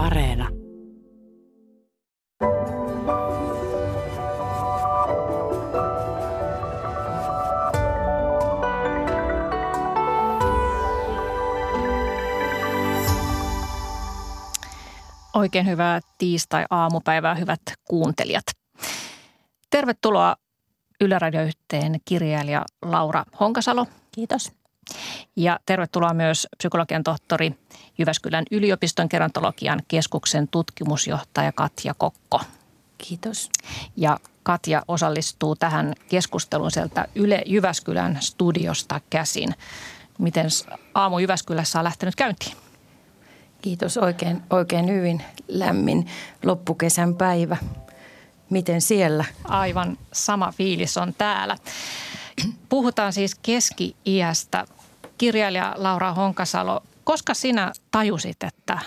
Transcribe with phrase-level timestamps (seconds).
[0.00, 0.48] Areena.
[15.34, 18.44] Oikein hyvää tiistai-aamupäivää, hyvät kuuntelijat.
[19.70, 20.36] Tervetuloa
[21.00, 23.86] Yle Radio yhteen kirjailija Laura Honkasalo.
[24.12, 24.59] Kiitos.
[25.36, 27.54] Ja tervetuloa myös psykologian tohtori
[27.98, 32.40] Jyväskylän yliopiston gerontologian keskuksen tutkimusjohtaja Katja Kokko.
[32.98, 33.50] Kiitos.
[33.96, 39.54] Ja Katja osallistuu tähän keskusteluun sieltä Yle Jyväskylän studiosta käsin.
[40.18, 40.46] Miten
[40.94, 42.56] aamu Jyväskylässä on lähtenyt käyntiin?
[43.62, 46.06] Kiitos oikein, oikein hyvin lämmin
[46.44, 47.56] loppukesän päivä.
[48.50, 49.24] Miten siellä?
[49.44, 51.56] Aivan sama fiilis on täällä.
[52.68, 54.66] Puhutaan siis keski-iästä.
[55.20, 58.78] Kirjailija Laura Honkasalo, koska sinä tajusit, että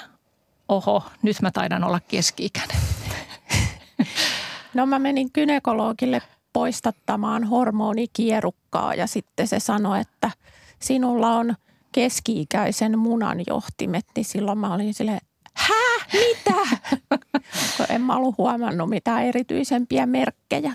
[0.70, 2.78] oho, nyt mä taidan olla keski-ikäinen?
[4.74, 6.22] No mä menin kynekologille
[6.54, 10.32] poistattamaan hormonikierukkaa ja sitten se sanoi, että
[10.80, 11.56] sinulla on
[11.92, 15.20] keski-ikäisen munan johtimet, niin silloin mä olin silleen,
[15.54, 16.78] hää, mitä?
[17.96, 20.74] en mä ollut huomannut mitään erityisempiä merkkejä.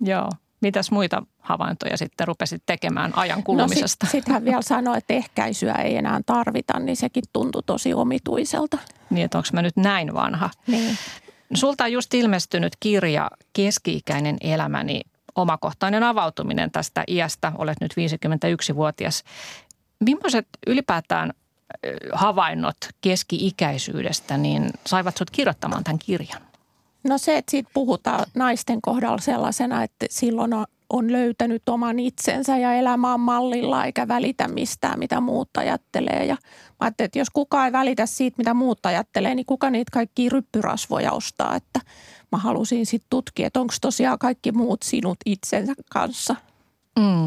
[0.00, 0.30] Joo.
[0.60, 4.06] Mitäs muita havaintoja sitten rupesit tekemään ajan kulumisesta?
[4.06, 8.78] No sit vielä sanoi, että ehkäisyä ei enää tarvita, niin sekin tuntui tosi omituiselta.
[9.10, 10.50] Niin, että onko mä nyt näin vanha?
[10.66, 10.98] Niin.
[11.54, 15.00] Sulta on just ilmestynyt kirja Keski-ikäinen elämäni,
[15.34, 17.52] omakohtainen avautuminen tästä iästä.
[17.58, 19.22] Olet nyt 51-vuotias.
[20.00, 21.32] Millaiset ylipäätään
[22.12, 26.42] havainnot keski-ikäisyydestä, niin saivat sinut kirjoittamaan tämän kirjan?
[27.08, 32.58] No se, että siitä puhutaan naisten kohdalla sellaisena, että silloin on, on löytänyt oman itsensä
[32.58, 36.24] ja elämä on mallilla eikä välitä mistään, mitä muut ajattelee.
[36.24, 39.90] Ja mä ajattelin, että jos kukaan ei välitä siitä, mitä muut ajattelee, niin kuka niitä
[39.92, 41.56] kaikki ryppyrasvoja ostaa.
[41.56, 41.80] Että
[42.32, 46.36] mä halusin sitten tutkia, että onko tosiaan kaikki muut sinut itsensä kanssa.
[46.98, 47.26] Mm.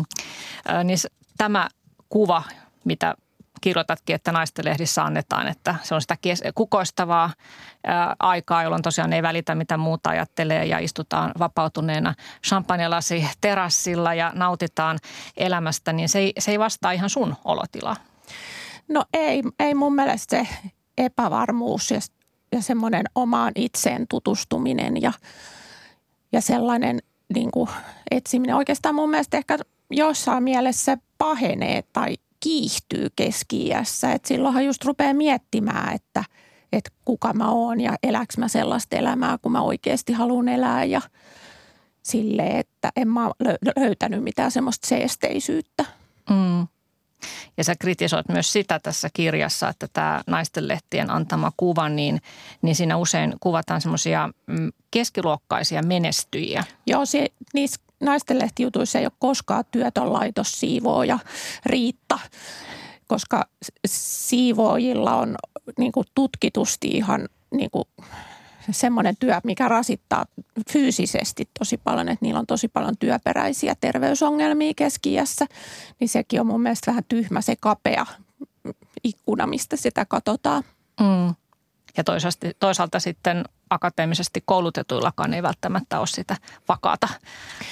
[0.70, 0.98] Äh, niin
[1.38, 1.70] tämä
[2.10, 2.44] kuva,
[2.86, 3.16] mitä
[3.62, 4.34] kirjoitatkin, että
[4.64, 6.18] lehdissä annetaan, että se on sitä
[6.56, 7.34] kukoistavaa
[8.20, 12.14] aikaa, jolloin tosiaan ei välitä mitä muuta ajattelee ja istutaan vapautuneena
[12.48, 15.00] champagnelasi terassilla ja nautitaan
[15.38, 17.96] elämästä, niin se ei, se ei vastaa ihan sun olotilaa.
[18.88, 20.48] No ei, ei mun mielestä se
[20.98, 22.00] epävarmuus ja,
[22.52, 25.12] ja semmoinen omaan itseen tutustuminen ja,
[26.32, 27.00] ja sellainen
[27.34, 27.70] niin kuin
[28.12, 28.56] etsiminen.
[28.56, 29.58] Oikeastaan mun mielestä ehkä
[29.90, 34.12] jossain mielessä pahenee tai kiihtyy keski-iässä.
[34.14, 36.24] Et silloinhan just rupeaa miettimään, että,
[36.74, 41.02] että kuka mä oon ja eläks mä sellaista elämää, kun mä oikeasti haluan elää ja
[42.04, 43.32] silleen, että en mä
[43.80, 45.86] löytänyt mitään semmoista seesteisyyttä.
[46.30, 46.68] Mm.
[47.58, 52.22] Ja sä kritisoit myös sitä tässä kirjassa, että tämä naistenlehtien antama kuva, niin,
[52.62, 56.64] niin siinä usein kuvataan semmoisia mm, keskiluokkaisia menestyjiä.
[56.86, 60.62] Joo, se, niissä naistenlehtijutuissa ei ole koskaan työtön laitos
[61.08, 61.20] ja
[61.66, 62.20] Riitta,
[63.08, 63.46] koska
[63.88, 65.36] siivoojilla on
[65.78, 67.86] niin kuin tutkitusti ihan niin kuin
[68.72, 70.26] semmoinen työ, mikä rasittaa
[70.72, 75.14] fyysisesti tosi paljon, että niillä on tosi paljon työperäisiä terveysongelmia keski
[76.00, 78.06] niin sekin on mun mielestä vähän tyhmä se kapea
[79.04, 80.64] ikkuna, mistä sitä katsotaan.
[81.00, 81.36] Mm.
[81.98, 87.10] Ja toisaalta, toisaalta sitten akateemisesti koulutetuillakaan ei välttämättä ole sitä vakaata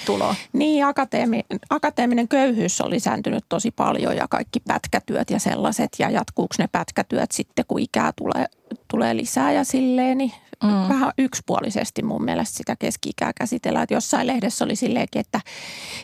[0.06, 0.34] tuloa.
[0.52, 5.90] Niin, akateemi, akateeminen köyhyys on lisääntynyt tosi paljon ja kaikki pätkätyöt ja sellaiset.
[5.98, 8.46] Ja jatkuuko ne pätkätyöt sitten, kun ikää tulee,
[8.88, 10.88] tulee lisää ja silleen, niin mm.
[10.88, 13.82] vähän yksipuolisesti mun mielestä sitä keski-ikää käsitellään.
[13.82, 15.40] Että jossain lehdessä oli silleenkin, että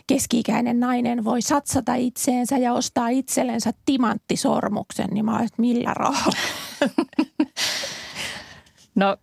[0.07, 5.09] keski-ikäinen nainen voi satsata itseensä ja ostaa itsellensä timanttisormuksen.
[5.11, 6.37] Niin mä olen, että millä rahalla?
[8.95, 9.17] No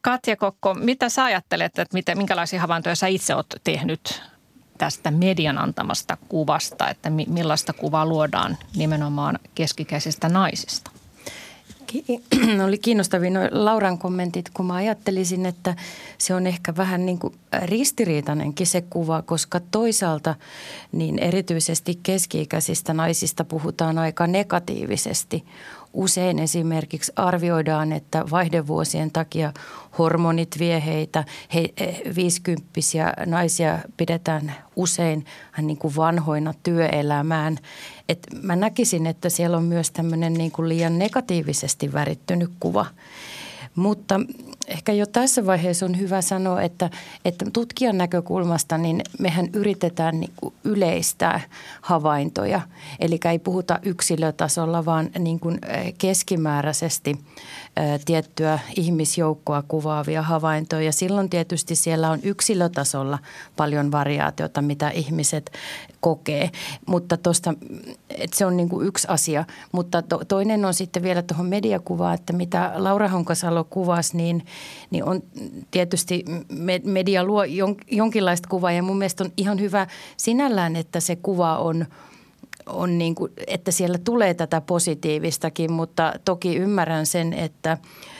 [0.00, 4.22] Katja Kokko, mitä sä ajattelet, että miten, minkälaisia havaintoja sä itse oot tehnyt
[4.78, 10.90] tästä median antamasta kuvasta, että millaista kuvaa luodaan nimenomaan keskikäisistä naisista?
[12.66, 15.76] Oli kiinnostavia nuo Lauran kommentit, kun mä ajattelisin, että
[16.18, 20.34] se on ehkä vähän niin kuin ristiriitainenkin se kuva, koska toisaalta
[20.92, 25.44] niin erityisesti keski-ikäisistä naisista puhutaan aika negatiivisesti
[25.96, 29.52] usein esimerkiksi arvioidaan, että vaihdevuosien takia
[29.98, 31.24] hormonit vie heitä.
[31.54, 31.72] He,
[32.16, 35.24] viisikymppisiä naisia pidetään usein
[35.62, 37.58] niin kuin vanhoina työelämään.
[38.08, 42.86] Et mä näkisin, että siellä on myös tämmöinen niin kuin liian negatiivisesti värittynyt kuva.
[43.74, 44.20] Mutta
[44.66, 46.90] ehkä jo tässä vaiheessa on hyvä sanoa, että,
[47.24, 51.40] että tutkijan näkökulmasta niin mehän yritetään niin kuin yleistää
[51.80, 52.60] havaintoja.
[53.00, 55.58] Eli ei puhuta yksilötasolla, vaan niin kuin
[55.98, 57.18] keskimääräisesti
[58.04, 60.92] tiettyä ihmisjoukkoa kuvaavia havaintoja.
[60.92, 63.18] Silloin tietysti siellä on yksilötasolla
[63.56, 65.52] paljon variaatiota, mitä ihmiset
[66.00, 66.50] kokee.
[66.86, 67.54] Mutta tosta,
[68.34, 69.44] se on niin kuin yksi asia.
[69.72, 74.46] Mutta to, toinen on sitten vielä tuohon mediakuvaan, että mitä Laura Honkasalo kuvasi, niin,
[74.90, 75.22] niin on
[75.70, 76.24] tietysti
[76.84, 77.44] media luo
[77.90, 79.86] jonkinlaista kuvaa ja mun mielestä on ihan hyvä
[80.16, 81.86] sinällään, että se kuva on–
[82.66, 87.78] on niin kuin, että siellä tulee tätä positiivistakin, mutta toki ymmärrän sen, että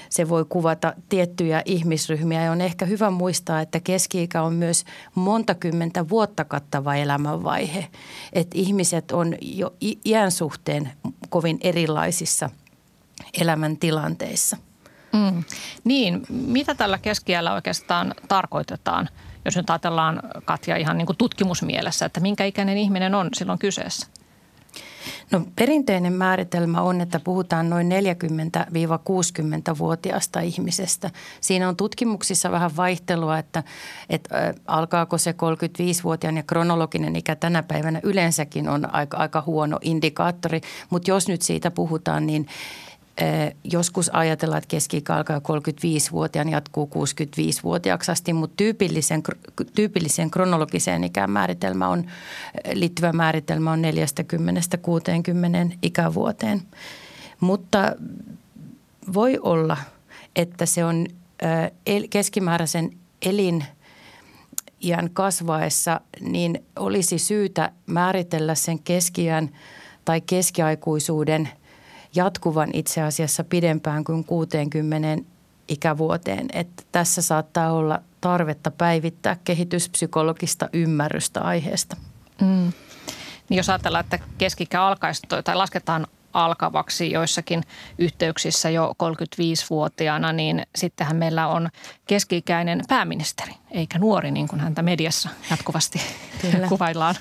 [0.08, 2.44] se voi kuvata tiettyjä ihmisryhmiä.
[2.44, 4.84] Ja on ehkä hyvä muistaa, että keski-ikä on myös
[5.14, 7.86] monta kymmentä vuotta kattava elämänvaihe.
[8.32, 9.74] Että ihmiset on jo
[10.04, 10.90] iän suhteen
[11.28, 12.50] kovin erilaisissa
[13.40, 14.56] elämäntilanteissa.
[15.16, 15.44] Mm.
[15.84, 19.08] Niin, mitä tällä keskiällä oikeastaan tarkoitetaan,
[19.44, 24.06] jos nyt ajatellaan Katja ihan niin kuin tutkimusmielessä, että minkä ikäinen ihminen on silloin kyseessä?
[25.30, 31.10] No perinteinen määritelmä on, että puhutaan noin 40-60-vuotiaasta ihmisestä.
[31.40, 33.62] Siinä on tutkimuksissa vähän vaihtelua, että,
[34.10, 40.60] että alkaako se 35-vuotiaan ja kronologinen ikä tänä päivänä yleensäkin on aika, aika huono indikaattori.
[40.90, 42.46] Mutta jos nyt siitä puhutaan, niin
[43.64, 49.22] Joskus ajatellaan, että keski alkaa 35-vuotiaan, jatkuu 65-vuotiaaksi asti, mutta tyypillisen,
[49.74, 52.04] tyypillisen kronologiseen ikään määritelmä on,
[52.72, 53.82] liittyvä määritelmä on
[55.72, 56.62] 40-60 ikävuoteen.
[57.40, 57.92] Mutta
[59.14, 59.76] voi olla,
[60.36, 61.06] että se on
[62.10, 62.90] keskimääräisen
[63.22, 63.64] elin
[64.84, 69.50] iän kasvaessa, niin olisi syytä määritellä sen keskiään
[70.04, 71.48] tai keskiaikuisuuden–
[72.16, 75.30] jatkuvan itse asiassa pidempään kuin 60
[75.68, 76.46] ikävuoteen.
[76.52, 81.96] Että tässä saattaa olla tarvetta päivittää kehityspsykologista ymmärrystä aiheesta.
[82.40, 82.72] Mm.
[83.48, 87.62] Niin jos ajatellaan, että keskikä alkaisi tai lasketaan alkavaksi joissakin
[87.98, 91.68] yhteyksissä jo 35-vuotiaana, niin sittenhän meillä on
[92.06, 96.00] keski-ikäinen pääministeri, eikä nuori niin kuin häntä mediassa jatkuvasti
[96.40, 96.68] Kyllä.
[96.76, 97.14] kuvaillaan.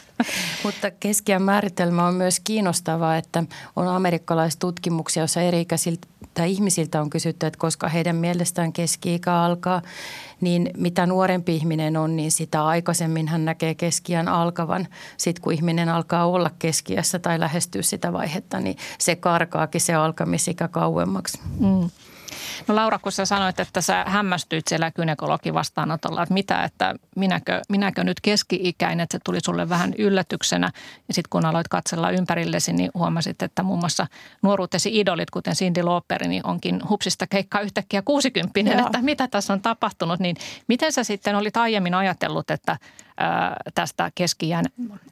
[0.63, 3.43] Mutta keskiän määritelmä on myös kiinnostavaa, että
[3.75, 6.07] on amerikkalaistutkimuksia, joissa eri-ikäisiltä
[6.43, 9.81] ihmisiltä on kysytty, että koska heidän mielestään keski-ikä alkaa,
[10.41, 14.87] niin mitä nuorempi ihminen on, niin sitä aikaisemmin hän näkee keskiän alkavan.
[15.17, 20.67] Sitten kun ihminen alkaa olla keskiässä tai lähestyä sitä vaihetta, niin se karkaakin se alkamisikä
[20.67, 21.39] kauemmaksi.
[21.59, 21.89] Mm.
[22.67, 27.61] No Laura, kun sä sanoit, että sä hämmästyit siellä gynekologi vastaanotolla, että mitä, että minäkö,
[27.69, 30.71] minäkö nyt keski-ikäinen, että se tuli sulle vähän yllätyksenä.
[31.07, 34.07] Ja sitten kun aloit katsella ympärillesi, niin huomasit, että muun muassa
[34.41, 39.61] nuoruutesi idolit, kuten Cindy Lauper, niin onkin hupsista keikkaa yhtäkkiä 60 että mitä tässä on
[39.61, 40.19] tapahtunut.
[40.19, 40.35] Niin
[40.67, 42.77] miten sä sitten olit aiemmin ajatellut, että
[43.75, 44.65] tästä keskiään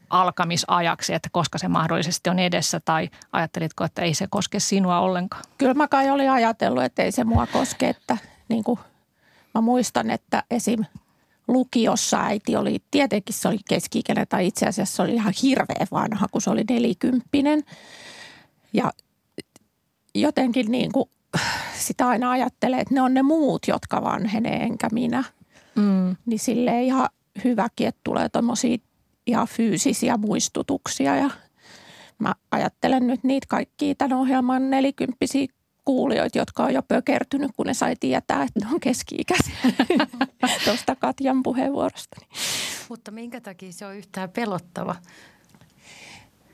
[0.10, 5.44] alkamisajaksi, että koska se mahdollisesti on edessä tai ajattelitko, että ei se koske sinua ollenkaan?
[5.58, 8.18] Kyllä mä kai olin ajatellut, että ei se mua koske, että
[8.50, 8.80] niin kuin
[9.54, 10.86] mä muistan, että esim.
[11.48, 16.28] lukiossa äiti oli, tietenkin se oli keski tai itse asiassa se oli ihan hirveän vanha,
[16.32, 17.64] kun se oli nelikymppinen.
[18.74, 18.92] Ja
[20.16, 21.10] jotenkin niin kuin
[21.78, 25.24] sitä aina ajattelee, että ne on ne muut, jotka vanhenee, enkä minä.
[25.76, 26.16] Mm.
[26.26, 27.10] Niin sille ihan
[27.44, 28.78] hyväkin, että tulee tuommoisia
[29.28, 31.30] ihan fyysisiä muistutuksia ja
[32.20, 35.48] mä ajattelen nyt niitä kaikkia tämän ohjelman nelikymppisiä
[35.86, 39.56] kuulijoita, jotka on jo pökertynyt, kun ne sai tietää, että ne on keski-ikäisiä
[40.66, 42.22] tuosta Katjan puheenvuorosta.
[42.90, 44.96] Mutta minkä takia se on yhtään pelottava?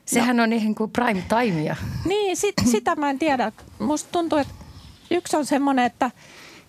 [0.05, 0.43] Sehän no.
[0.43, 1.75] on ihan kuin prime timea.
[2.05, 3.51] Niin, sit, sitä mä en tiedä.
[3.79, 4.53] Musta tuntuu, että
[5.11, 6.11] yksi on semmoinen, että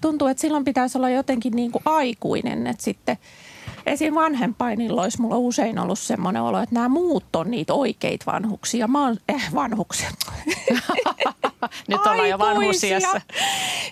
[0.00, 3.18] tuntuu, että silloin pitäisi olla jotenkin niin kuin aikuinen, että sitten–
[3.87, 4.14] esim.
[4.14, 8.88] vanhempainilla olisi mulla usein ollut semmoinen olo, että nämä muut on niitä oikeita vanhuksia.
[8.88, 10.10] Mä oon, eh, vanhuksia.
[11.88, 13.20] Nyt ollaan jo vanhusiassa.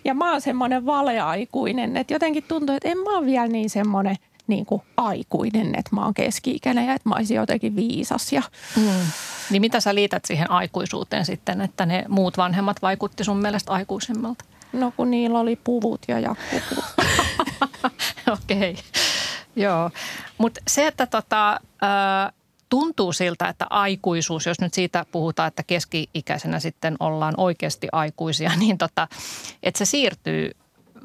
[0.04, 4.16] Ja mä oon semmoinen valeaikuinen, että jotenkin tuntuu, että en mä ole vielä niin semmoinen
[4.46, 8.32] niin kuin aikuinen, että mä oon keski-ikäinen ja että mä olisin jotenkin viisas.
[8.32, 8.42] Ja...
[8.76, 8.82] Mm.
[9.50, 14.44] Niin mitä sä liität siihen aikuisuuteen sitten, että ne muut vanhemmat vaikutti sun mielestä aikuisemmalta?
[14.72, 16.84] No kun niillä oli puvut ja jakkupuvut.
[18.42, 18.70] Okei.
[18.70, 18.74] Okay.
[19.58, 19.90] Joo,
[20.38, 21.60] mutta se, että tota,
[22.68, 28.78] tuntuu siltä, että aikuisuus, jos nyt siitä puhutaan, että keski-ikäisenä sitten ollaan oikeasti aikuisia, niin
[28.78, 29.08] tota,
[29.62, 30.50] että se siirtyy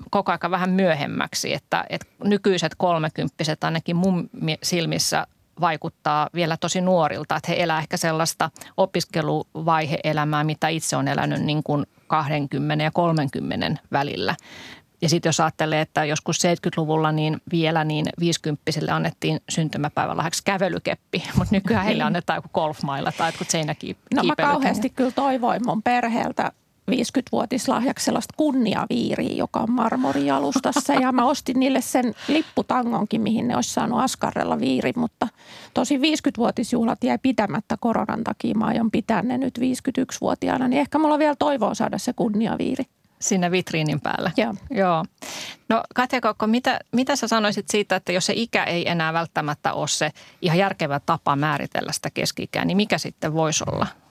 [0.09, 4.29] koko ajan vähän myöhemmäksi, että, että nykyiset kolmekymppiset ainakin mun
[4.63, 5.27] silmissä
[5.61, 11.63] vaikuttaa vielä tosi nuorilta, että he elää ehkä sellaista opiskeluvaihe-elämää, mitä itse on elänyt niin
[11.63, 14.35] kuin 20 ja 30 välillä
[15.03, 21.55] Ja sitten jos ajattelee, että joskus 70-luvulla niin vielä niin 50 annettiin syntymäpäivälahjaksi kävelykeppi, mutta
[21.55, 22.07] nykyään heille niin.
[22.07, 24.15] annetaan joku golfmailla tai joku seinäkiipeilykepi.
[24.15, 26.51] No mä kauheasti kyllä toivoin mun perheeltä
[26.91, 30.93] 50-vuotislahjaksi sellaista kunniaviiriä, joka on marmorialustassa.
[30.93, 34.91] Ja mä ostin niille sen lipputangonkin, mihin ne olisi saanut askarrella viiri.
[34.95, 35.27] Mutta
[35.73, 38.55] tosi 50-vuotisjuhlat jäi pitämättä koronan takia.
[38.55, 40.67] Mä aion pitää ne nyt 51-vuotiaana.
[40.67, 42.83] Niin ehkä mulla on vielä toivoa saada se kunniaviiri.
[43.23, 44.31] Sinne vitriinin päällä.
[44.37, 44.53] Joo.
[44.69, 45.05] Joo.
[45.69, 49.73] No Katja Kokko, mitä, mitä sä sanoisit siitä, että jos se ikä ei enää välttämättä
[49.73, 50.11] ole se
[50.41, 53.87] ihan järkevä tapa määritellä sitä keski niin mikä sitten voisi olla–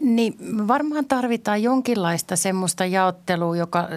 [0.00, 0.34] niin
[0.68, 3.88] varmaan tarvitaan jonkinlaista semmoista jaottelua, joka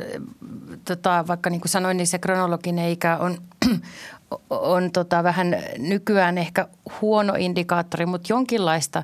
[0.86, 3.38] tota, vaikka niin kuin sanoin, niin se kronologinen ikä on,
[4.50, 6.68] on tota, vähän nykyään ehkä
[7.02, 9.04] huono indikaattori, mutta jonkinlaista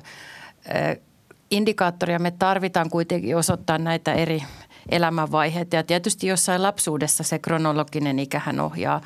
[1.52, 4.42] indikaattoria me tarvitaan kuitenkin osoittaa näitä eri
[4.88, 5.76] elämänvaiheita.
[5.76, 9.00] Ja tietysti jossain lapsuudessa se kronologinen ikähän ohjaa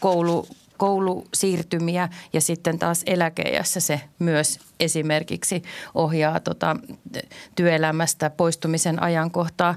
[0.00, 5.62] koulu, koulusiirtymiä ja sitten taas eläkeijässä se myös esimerkiksi
[5.94, 6.76] ohjaa tota,
[7.54, 9.74] työelämästä poistumisen ajankohtaa.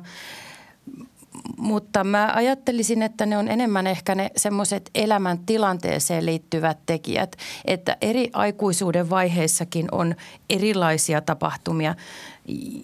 [1.57, 7.97] Mutta mä ajattelisin, että ne on enemmän ehkä ne semmoiset elämän tilanteeseen liittyvät tekijät, että
[8.01, 10.15] eri aikuisuuden vaiheissakin on
[10.49, 11.95] erilaisia tapahtumia,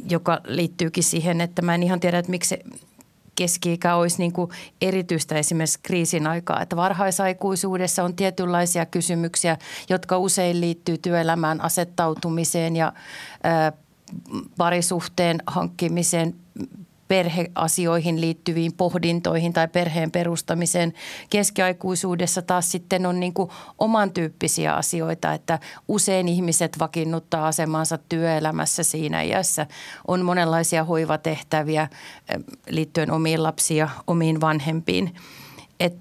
[0.10, 2.60] joka liittyykin siihen, että mä en ihan tiedä, että miksi
[3.36, 6.62] keski-ikä olisi niin kuin erityistä esimerkiksi kriisin aikaa.
[6.62, 9.58] Että varhaisaikuisuudessa on tietynlaisia kysymyksiä,
[9.90, 12.94] jotka usein liittyy työelämään asettautumiseen ja
[14.58, 16.36] parisuhteen hankkimiseen,
[17.14, 20.94] perheasioihin liittyviin pohdintoihin tai perheen perustamiseen.
[21.30, 28.84] Keskiaikuisuudessa taas sitten on niin kuin oman tyyppisiä asioita, että usein ihmiset vakiinnuttaa asemansa työelämässä
[28.84, 29.68] siinä iässä.
[30.08, 35.16] On monenlaisia hoivatehtäviä eh, liittyen omiin lapsiin ja omiin vanhempiin.
[35.80, 35.98] Et,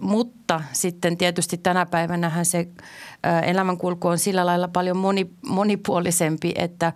[0.00, 2.68] mutta sitten tietysti tänä päivänä se eh,
[3.50, 6.92] elämänkulku on sillä lailla paljon moni, monipuolisempi, että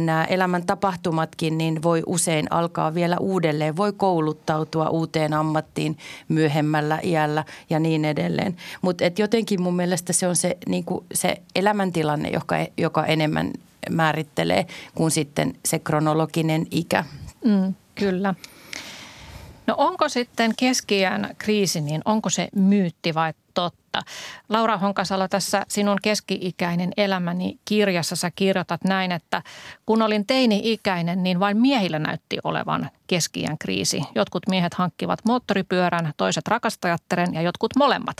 [0.00, 3.76] nämä elämän tapahtumatkin, niin voi usein alkaa vielä uudelleen.
[3.76, 8.56] Voi kouluttautua uuteen ammattiin myöhemmällä iällä ja niin edelleen.
[8.82, 13.50] Mutta jotenkin mun mielestä se on se, niin kuin se elämäntilanne, joka, joka enemmän
[13.90, 17.04] määrittelee kuin sitten se kronologinen ikä.
[17.44, 18.34] Mm, kyllä.
[19.66, 23.32] No onko sitten keskiään kriisi, niin onko se myytti vai
[23.98, 24.12] totta?
[24.48, 29.42] Laura Honkasalo, tässä sinun keski-ikäinen elämäni kirjassa sä kirjoitat näin, että
[29.86, 34.02] kun olin teini-ikäinen, niin vain miehillä näytti olevan keskiään kriisi.
[34.14, 38.16] Jotkut miehet hankkivat moottoripyörän, toiset rakastajatteren ja jotkut molemmat.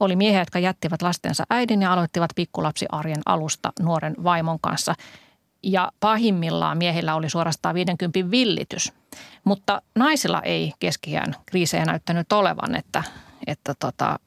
[0.00, 4.94] Oli miehiä, jotka jättivät lastensa äidin ja aloittivat pikkulapsiarjen alusta nuoren vaimon kanssa–
[5.62, 8.92] ja pahimmillaan miehillä oli suorastaan 50 villitys.
[9.44, 13.02] Mutta naisilla ei keskiään kriisejä näyttänyt olevan, että,
[13.46, 14.18] että tota,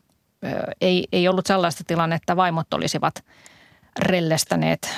[0.81, 3.23] ei, ei ollut sellaista tilannetta, vaimot olisivat
[3.99, 4.89] rellestäneet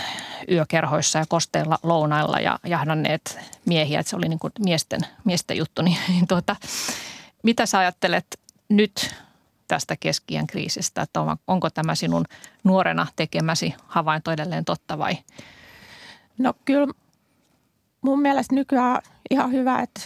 [0.52, 4.00] yökerhoissa ja kosteilla lounailla ja jahdanneet miehiä.
[4.00, 5.82] Että se oli niin kuin miesten, miesten juttu.
[5.86, 6.56] Niin, niin tuota,
[7.44, 9.16] mitä sä ajattelet nyt
[9.68, 11.02] tästä keskiän kriisistä?
[11.02, 12.26] Että onko tämä sinun
[12.64, 15.18] nuorena tekemäsi havainto edelleen totta vai–
[16.38, 16.88] No kyllä
[18.02, 20.02] mun mielestä nykyään ihan hyvä, että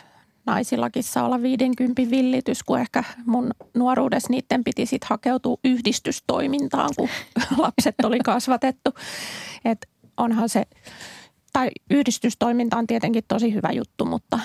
[0.49, 7.09] naisillakin saa olla 50 villitys, kun ehkä mun nuoruudessa niiden piti sitten hakeutua yhdistystoimintaan, kun
[7.57, 8.91] lapset oli kasvatettu.
[9.65, 10.63] Et onhan se,
[11.53, 14.39] tai yhdistystoiminta on tietenkin tosi hyvä juttu, mutta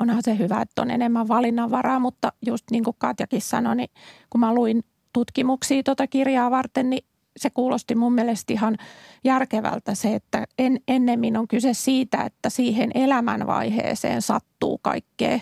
[0.00, 3.90] onhan se hyvä, että on enemmän valinnanvaraa, mutta just niin kuin Katjakin sanoi, niin
[4.30, 7.04] kun mä luin tutkimuksia tuota kirjaa varten, niin
[7.36, 8.76] se kuulosti mun mielestä ihan
[9.24, 15.38] järkevältä se, että en, ennemmin on kyse siitä, että siihen elämänvaiheeseen sattuu kaikkea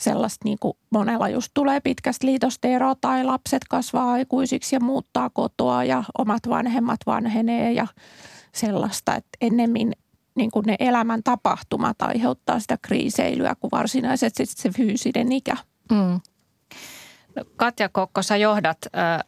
[0.00, 5.30] sellaista niin kuin monella just tulee pitkästä liitosta ero tai lapset kasvaa aikuisiksi ja muuttaa
[5.30, 7.86] kotoa ja omat vanhemmat vanhenee ja
[8.52, 9.92] sellaista, että ennemmin
[10.34, 15.56] niin kuin ne elämän tapahtumat aiheuttaa sitä kriiseilyä kuin varsinaisesti se fyysinen ikä.
[15.90, 16.20] Mm.
[17.56, 18.78] Katja Kokko, sä johdat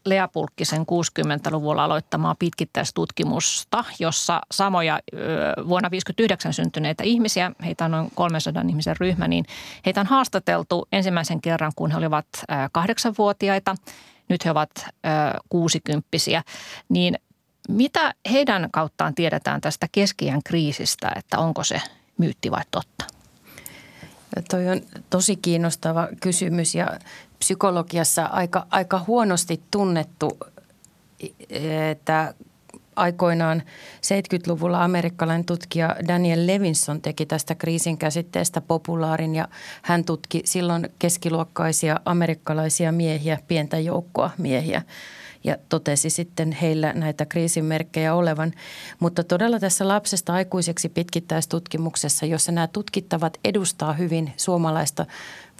[0.05, 5.01] Lea Pulkkisen 60-luvulla aloittamaa pitkittäistutkimusta, jossa samoja
[5.69, 9.45] vuonna 59 syntyneitä ihmisiä, heitä on noin 300 ihmisen ryhmä, niin
[9.87, 12.27] heitä on haastateltu ensimmäisen kerran, kun he olivat
[12.73, 13.75] kahdeksanvuotiaita.
[14.29, 14.71] Nyt he ovat
[15.49, 16.43] kuusikymppisiä.
[16.89, 17.19] Niin
[17.69, 21.83] mitä heidän kauttaan tiedetään tästä keskiään kriisistä, että onko se
[22.19, 23.05] myytti vai totta?
[24.51, 24.81] Toi on
[25.11, 26.87] tosi kiinnostava kysymys ja
[27.45, 30.39] psykologiassa aika, aika huonosti tunnettu,
[31.91, 32.35] että
[32.97, 33.63] aikoinaan
[33.97, 39.49] 70-luvulla amerikkalainen tutkija Daniel Levinson teki tästä kriisin käsitteestä populaarin ja
[39.83, 44.83] hän tutki silloin keskiluokkaisia amerikkalaisia miehiä, pientä joukkoa miehiä
[45.45, 48.53] ja totesi sitten heillä näitä kriisimerkkejä olevan.
[49.01, 55.07] Mutta todella tässä lapsesta aikuiseksi pitkittäistutkimuksessa, jossa nämä tutkittavat edustaa hyvin suomalaista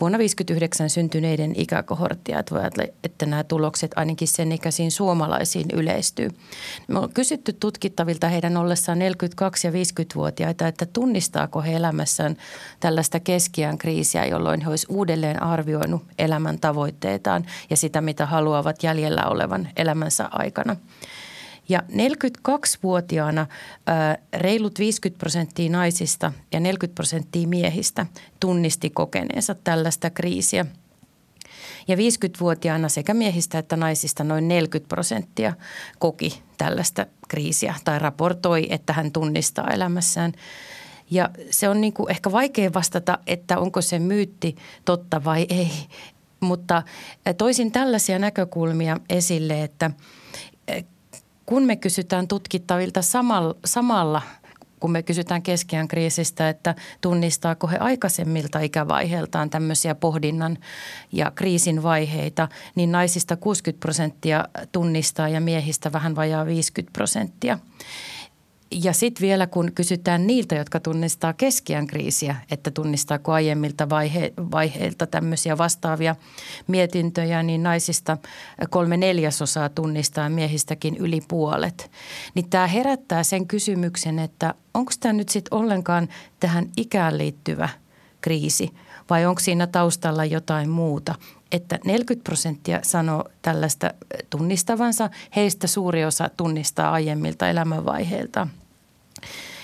[0.01, 2.65] vuonna 1959 syntyneiden ikäkohorttia, että voi
[3.05, 6.31] että nämä tulokset ainakin sen ikäisiin suomalaisiin yleistyy.
[6.89, 9.03] Me on kysytty tutkittavilta heidän ollessaan 42-
[9.65, 12.37] ja 50-vuotiaita, että tunnistaako he elämässään
[12.81, 19.27] tällaista keskiään kriisiä, jolloin he olisivat uudelleen arvioinut elämän tavoitteitaan ja sitä, mitä haluavat jäljellä
[19.27, 20.77] olevan elämänsä aikana.
[21.69, 23.47] Ja 42-vuotiaana
[24.35, 28.07] reilut 50 prosenttia naisista ja 40 prosenttia miehistä
[28.41, 30.67] tunnisti kokeneensa tällaista kriisiä.
[31.89, 35.53] Ja 50-vuotiaana sekä miehistä että naisista noin 40 prosenttia
[35.99, 40.33] koki tällaista kriisiä tai raportoi, että hän tunnistaa elämässään.
[41.11, 45.71] Ja se on niin kuin ehkä vaikea vastata, että onko se myytti totta vai ei.
[46.45, 46.83] Mutta
[47.39, 49.91] toisin tällaisia näkökulmia esille, että
[51.47, 54.23] kun me kysytään tutkittavilta samalla, samalla
[54.81, 60.59] kun me kysytään keskiään kriisistä, että tunnistaako he aikaisemmilta ikävaiheiltaan tämmöisiä pohdinnan
[61.13, 67.59] ja kriisin vaiheita, niin naisista 60 prosenttia tunnistaa ja miehistä vähän vajaa 50 prosenttia.
[68.83, 75.07] Ja sitten vielä kun kysytään niiltä, jotka tunnistaa keskiän kriisiä, että tunnistaako aiemmilta vaihe, vaiheilta
[75.07, 76.17] tämmöisiä vastaavia
[76.67, 78.17] mietintöjä, niin naisista
[78.71, 81.91] kolme neljäsosaa tunnistaa miehistäkin yli puolet.
[82.35, 86.09] Niin tämä herättää sen kysymyksen, että onko tämä nyt sitten ollenkaan
[86.41, 87.69] tähän ikään liittyvä
[88.21, 88.71] kriisi
[89.11, 91.15] vai onko siinä taustalla jotain muuta
[91.55, 93.95] että 40 prosenttia sanoo tällaista
[94.31, 98.49] tunnistavansa, heistä suuri osa tunnistaa aiemmilta elämänvaiheilta.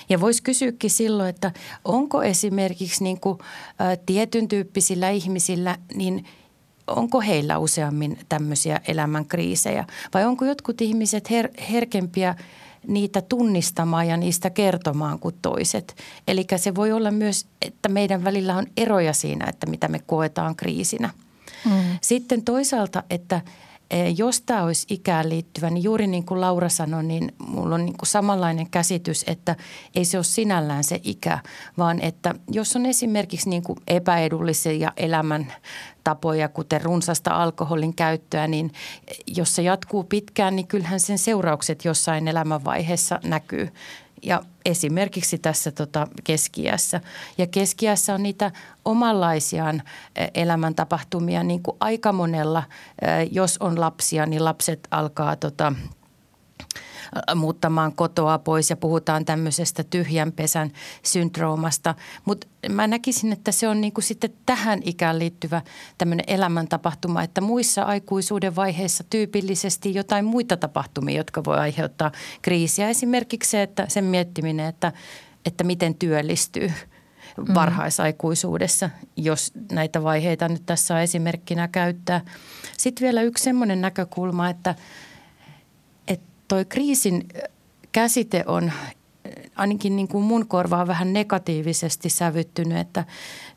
[0.09, 1.51] Ja voisi kysyäkin silloin, että
[1.85, 3.39] onko esimerkiksi niin kuin,
[3.81, 6.25] ä, tietyn tyyppisillä ihmisillä, niin
[6.87, 12.35] onko heillä useammin tämmöisiä elämänkriisejä vai onko jotkut ihmiset her- herkempiä
[12.87, 15.95] niitä tunnistamaan ja niistä kertomaan kuin toiset.
[16.27, 20.55] Eli se voi olla myös, että meidän välillä on eroja siinä, että mitä me koetaan
[20.55, 21.09] kriisinä.
[21.65, 21.71] Mm.
[22.01, 23.41] Sitten toisaalta, että–
[24.15, 27.97] jos tämä olisi ikään liittyvä, niin juuri niin kuin Laura sanoi, niin mulla on niin
[27.97, 29.55] kuin samanlainen käsitys, että
[29.95, 31.39] ei se ole sinällään se ikä,
[31.77, 35.53] vaan että jos on esimerkiksi niin kuin epäedullisia elämän
[36.03, 38.71] tapoja, kuten runsasta alkoholin käyttöä, niin
[39.27, 43.69] jos se jatkuu pitkään, niin kyllähän sen seuraukset jossain elämänvaiheessa näkyy
[44.23, 47.01] ja esimerkiksi tässä tota keskiässä.
[47.37, 48.51] Ja keskiässä on niitä
[48.85, 49.83] omanlaisiaan
[50.33, 52.63] elämäntapahtumia niin kuin aika monella,
[53.31, 55.73] jos on lapsia, niin lapset alkaa tota–
[57.35, 60.71] muuttamaan kotoa pois ja puhutaan tämmöisestä tyhjän pesän
[61.03, 61.95] syndroomasta.
[62.25, 65.61] Mutta mä näkisin, että se on niin kuin sitten tähän ikään liittyvä
[65.97, 72.89] tämmöinen elämäntapahtuma, että muissa aikuisuuden vaiheissa tyypillisesti jotain muita tapahtumia, jotka voi aiheuttaa kriisiä.
[72.89, 74.91] Esimerkiksi se, että sen miettiminen, että,
[75.45, 76.71] että miten työllistyy
[77.37, 77.53] mm.
[77.53, 82.21] varhaisaikuisuudessa, jos näitä vaiheita nyt tässä on esimerkkinä käyttää.
[82.77, 84.75] Sitten vielä yksi semmoinen näkökulma, että–
[86.51, 87.27] toi kriisin
[87.91, 88.71] käsite on
[89.55, 93.05] ainakin niin kuin mun korvaan vähän negatiivisesti sävyttynyt, että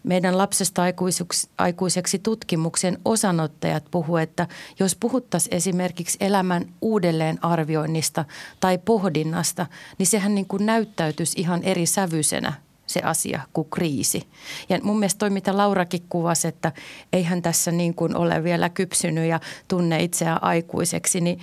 [0.02, 4.48] meidän lapsesta aikuiseksi, aikuiseksi tutkimuksen osanottajat puhuu, että
[4.80, 8.24] jos puhuttaisiin esimerkiksi elämän uudelleenarvioinnista
[8.61, 9.66] tai pohdinnasta,
[9.98, 12.52] niin sehän niin kuin näyttäytyisi ihan eri sävyisenä
[12.87, 14.28] se asia kuin kriisi.
[14.68, 16.72] Ja mun mielestä toi, mitä Laurakin kuvasi, että
[17.12, 21.40] eihän tässä niin kuin ole vielä kypsynyt ja tunne itseään aikuiseksi, niin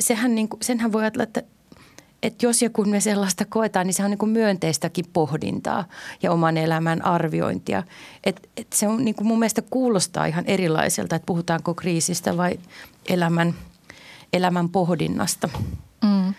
[0.00, 1.42] sehän niin kuin, senhän voi ajatella, että
[2.22, 5.84] että jos ja kun me sellaista koetaan, niin se on niin kuin myönteistäkin pohdintaa
[6.22, 7.82] ja oman elämän arviointia.
[8.24, 12.60] Et, et se on niin kuin mun mielestä kuulostaa ihan erilaiselta, että puhutaanko kriisistä vai
[13.08, 13.54] elämän,
[14.32, 15.48] elämän pohdinnasta.
[16.04, 16.34] Mm.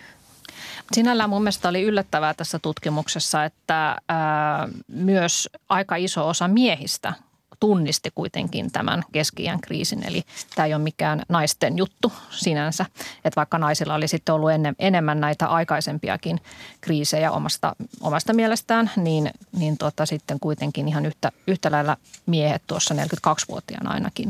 [0.92, 7.12] Sinällään mun mielestä oli yllättävää tässä tutkimuksessa, että ää, myös aika iso osa miehistä
[7.60, 10.06] tunnisti kuitenkin tämän keski kriisin.
[10.06, 10.22] Eli
[10.54, 12.86] tämä ei ole mikään naisten juttu sinänsä,
[13.24, 16.40] että vaikka naisilla oli sitten ollut ennen, enemmän näitä aikaisempiakin
[16.80, 22.94] kriisejä omasta, omasta mielestään, niin, niin tota, sitten kuitenkin ihan yhtä, yhtä lailla miehet tuossa
[22.94, 24.28] 42-vuotiaana ainakin,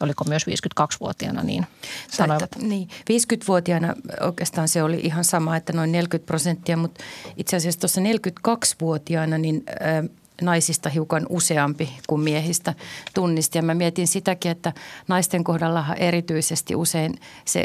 [0.00, 1.66] oliko myös 52-vuotiaana, niin
[2.10, 2.50] sanoivat.
[2.56, 7.04] Niin, 50-vuotiaana oikeastaan se oli ihan sama, että noin 40 prosenttia, mutta
[7.36, 9.64] itse asiassa tuossa 42-vuotiaana niin–
[10.42, 12.74] naisista hiukan useampi kuin miehistä
[13.14, 13.58] tunnisti.
[13.58, 14.72] Ja mä mietin sitäkin, että
[15.08, 17.64] naisten kohdallahan erityisesti usein se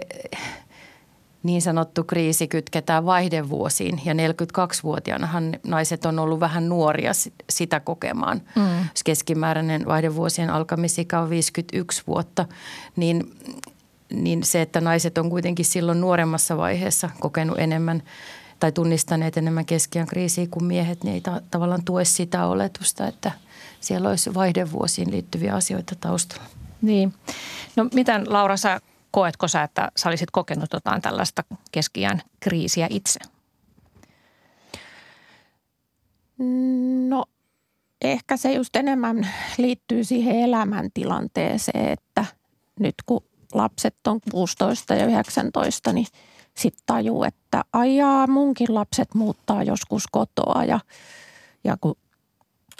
[1.44, 7.12] niin sanottu kriisi kytketään vaihdevuosiin ja 42-vuotiaanahan naiset on ollut vähän nuoria
[7.50, 8.42] sitä kokemaan.
[8.56, 8.64] Mm.
[9.06, 12.46] Keskimääräinen vaihdevuosien alkamisikä on 51 vuotta,
[12.96, 13.36] niin,
[14.14, 18.04] niin se, että naiset on kuitenkin silloin nuoremmassa vaiheessa kokenut enemmän
[18.60, 23.32] tai tunnistaneet enemmän keskiän kriisiä kuin miehet, niin ei ta- tavallaan tue sitä oletusta, että
[23.80, 26.43] siellä olisi vaihdevuosiin liittyviä asioita taustalla.
[26.82, 27.13] Niin.
[27.76, 28.80] No miten Laura, sä
[29.12, 33.19] koetko sä, että sä olisit kokenut jotain tällaista keskiään kriisiä itse?
[37.08, 37.26] No
[38.02, 42.26] ehkä se just enemmän liittyy siihen elämäntilanteeseen, että
[42.80, 46.08] nyt kun lapset on 16 ja 19, niin
[46.60, 50.80] sitten tajuu, että ajaa munkin lapset muuttaa joskus kotoa ja,
[51.63, 51.95] ja kun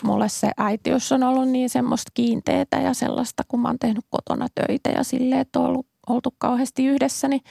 [0.04, 4.48] mulle se äitiys on ollut niin semmoista kiinteetä ja sellaista, kun mä oon tehnyt kotona
[4.56, 7.42] töitä ja silleen, että on ollut oltu kauheasti yhdessä, niin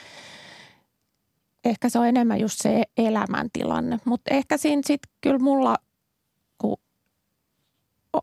[1.64, 3.98] ehkä se on enemmän just se elämäntilanne.
[4.04, 5.76] Mutta ehkä siinä sitten kyllä mulla,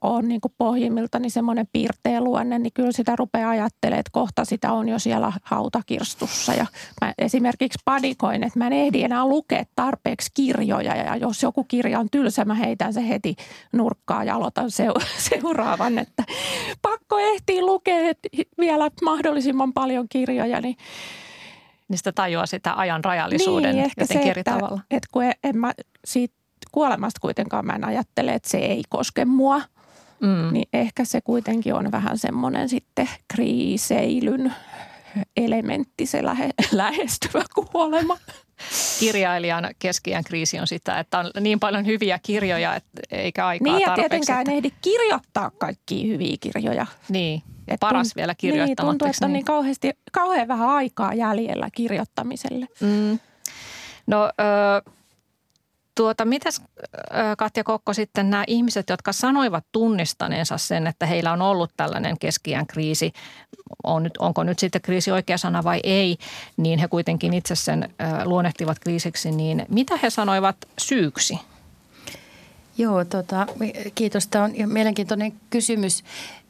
[0.01, 4.71] on niin pohjimmilta niin semmoinen piirteä luonne, niin kyllä sitä rupeaa ajattelemaan, että kohta sitä
[4.71, 6.53] on jo siellä hautakirstussa.
[6.53, 6.65] Ja
[7.01, 11.99] mä esimerkiksi padikoin, että mä en ehdi enää lukea tarpeeksi kirjoja ja jos joku kirja
[11.99, 13.35] on tylsä, mä heitän se heti
[13.73, 14.71] nurkkaan ja aloitan
[15.29, 15.99] seuraavan.
[15.99, 16.23] Että
[16.81, 18.13] pakko ehtii lukea
[18.57, 20.75] vielä mahdollisimman paljon kirjoja, niin
[21.89, 24.81] niin sitä tajua sitä ajan rajallisuuden niin, jotenkin se, eri että, tavalla.
[24.91, 25.73] Että kun en mä
[26.05, 26.35] siitä
[26.71, 29.61] kuolemasta kuitenkaan mä en ajattele, että se ei koske mua–
[30.19, 30.53] mm.
[30.53, 34.53] niin ehkä se kuitenkin on vähän semmoinen sitten kriiseilyn
[35.37, 38.17] elementti, se lähe, lähestyvä kuolema.
[38.99, 43.87] Kirjailijan keskiään kriisi on sitä, että on niin paljon hyviä kirjoja, että eikä aikaa Niin
[43.87, 44.51] ja tietenkään että...
[44.51, 46.85] ehdi kirjoittaa kaikkia hyviä kirjoja.
[47.09, 48.83] Niin, Et paras tunt, vielä kirjoittamatta.
[48.83, 52.67] Niin, tuntuu, että on niin kauheasti, kauhean vähän aikaa jäljellä kirjoittamiselle.
[52.81, 53.19] Mm.
[54.07, 54.91] No ö,
[55.95, 56.61] Tuota, mitäs
[57.37, 62.67] Katja Kokko sitten nämä ihmiset, jotka sanoivat tunnistaneensa sen, että heillä on ollut tällainen keskiään
[62.67, 63.13] kriisi,
[63.83, 66.17] on nyt, onko nyt sitten kriisi oikea sana vai ei,
[66.57, 71.39] niin he kuitenkin itse sen luonnehtivat kriisiksi, niin mitä he sanoivat syyksi?
[72.77, 73.47] Joo, tota,
[73.95, 74.27] kiitos.
[74.27, 76.03] Tämä on mielenkiintoinen kysymys.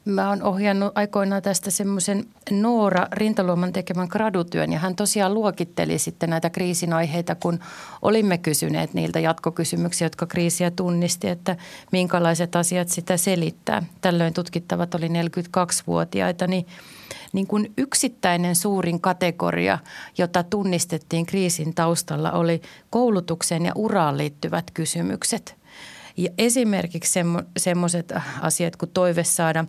[0.06, 6.30] Mä oon ohjannut aikoinaan tästä semmoisen Noora Rintaluoman tekemän gradutyön ja hän tosiaan luokitteli sitten
[6.30, 7.60] näitä kriisin aiheita, kun
[8.02, 11.56] olimme kysyneet niiltä jatkokysymyksiä, jotka kriisiä tunnisti, että
[11.92, 13.84] minkälaiset asiat sitä selittää.
[14.02, 16.66] Tällöin tutkittavat oli 42-vuotiaita, niin
[17.34, 19.80] niin kuin yksittäinen suurin kategoria,
[20.18, 25.56] jota tunnistettiin kriisin taustalla, oli koulutukseen ja uraan liittyvät kysymykset–
[26.18, 29.66] ja esimerkiksi semmo, semmoiset asiat kuin toive saada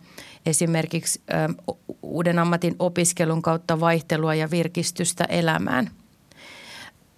[0.47, 1.63] esimerkiksi ö,
[2.03, 5.91] uuden ammatin opiskelun kautta vaihtelua ja virkistystä elämään.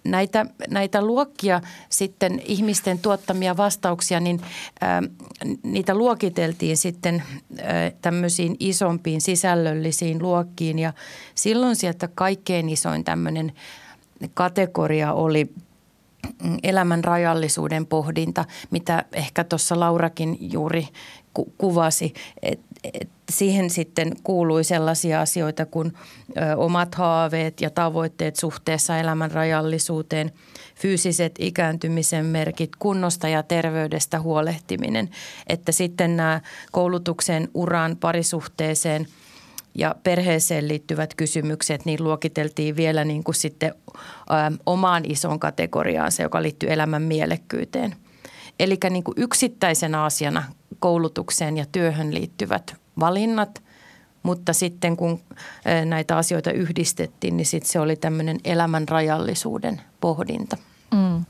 [0.03, 4.41] Näitä, näitä luokkia sitten ihmisten tuottamia vastauksia, niin
[4.83, 5.09] ö,
[5.63, 7.63] niitä luokiteltiin sitten ö,
[8.01, 10.93] tämmöisiin isompiin sisällöllisiin luokkiin ja
[11.35, 13.51] silloin sieltä kaikkein isoin tämmöinen
[14.33, 15.49] kategoria oli–
[16.63, 20.87] elämän rajallisuuden pohdinta, mitä ehkä tuossa Laurakin juuri
[21.33, 22.13] ku- kuvasi.
[22.41, 22.59] Et,
[22.93, 25.93] et siihen sitten kuului sellaisia asioita kuin
[26.37, 30.31] ö, omat haaveet ja tavoitteet suhteessa elämän rajallisuuteen,
[30.75, 35.09] fyysiset ikääntymisen merkit, kunnosta ja terveydestä huolehtiminen.
[35.47, 39.07] Että sitten nämä koulutuksen, uran, parisuhteeseen–
[39.79, 43.73] ja perheeseen liittyvät kysymykset, niin luokiteltiin vielä niin kuin sitten
[44.31, 47.95] ä, omaan isoon kategoriaan se, joka liittyy elämän mielekkyyteen.
[48.59, 50.43] Eli niin kuin yksittäisenä asiana
[50.79, 53.63] koulutukseen ja työhön liittyvät valinnat,
[54.23, 55.19] mutta sitten kun
[55.85, 60.57] näitä asioita yhdistettiin, niin sitten se oli tämmöinen elämän rajallisuuden pohdinta.
[60.91, 61.25] Mm.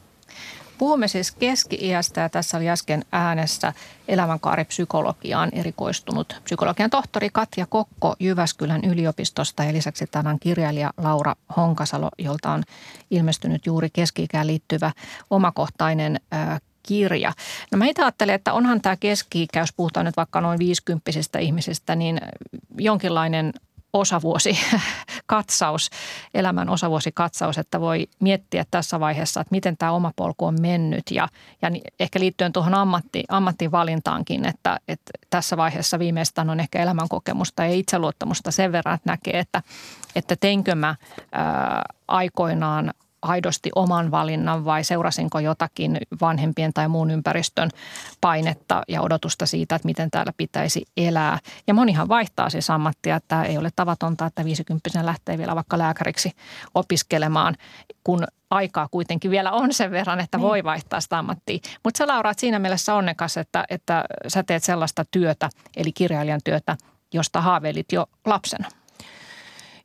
[0.79, 3.73] Puhumme siis keski-iästä ja tässä oli äsken äänessä
[4.07, 12.51] elämänkaaripsykologiaan erikoistunut psykologian tohtori Katja Kokko Jyväskylän yliopistosta ja lisäksi tänään kirjailija Laura Honkasalo, jolta
[12.51, 12.63] on
[13.11, 14.91] ilmestynyt juuri keski-ikään liittyvä
[15.29, 16.19] omakohtainen
[16.83, 17.33] kirja.
[17.71, 21.95] No mä itse ajattelen, että onhan tämä keski jos puhutaan nyt vaikka noin 50 ihmisistä,
[21.95, 22.21] niin
[22.77, 23.53] jonkinlainen
[23.93, 24.59] osavuosi
[25.25, 25.89] katsaus,
[26.33, 31.27] elämän osavuosikatsaus, että voi miettiä tässä vaiheessa, että miten tämä oma polku on mennyt ja,
[31.61, 37.73] ja ehkä liittyen tuohon ammatti, ammattivalintaankin, että, että tässä vaiheessa viimeistään on ehkä elämänkokemusta ja
[37.73, 39.63] itseluottamusta sen verran, että näkee, että,
[40.15, 40.95] että teinkö mä
[41.31, 47.69] ää, aikoinaan aidosti oman valinnan vai seurasinko jotakin vanhempien tai muun ympäristön
[48.21, 51.39] painetta ja odotusta siitä, että miten täällä pitäisi elää.
[51.67, 56.31] Ja monihan vaihtaa siis ammattia, että ei ole tavatonta, että 50 lähtee vielä vaikka lääkäriksi
[56.75, 57.55] opiskelemaan,
[58.03, 60.47] kun aikaa kuitenkin vielä on sen verran, että niin.
[60.47, 61.59] voi vaihtaa sitä ammattia.
[61.83, 66.77] Mutta sä Laura, siinä mielessä onnekas, että, että sä teet sellaista työtä, eli kirjailijan työtä,
[67.13, 68.69] josta haaveilit jo lapsena.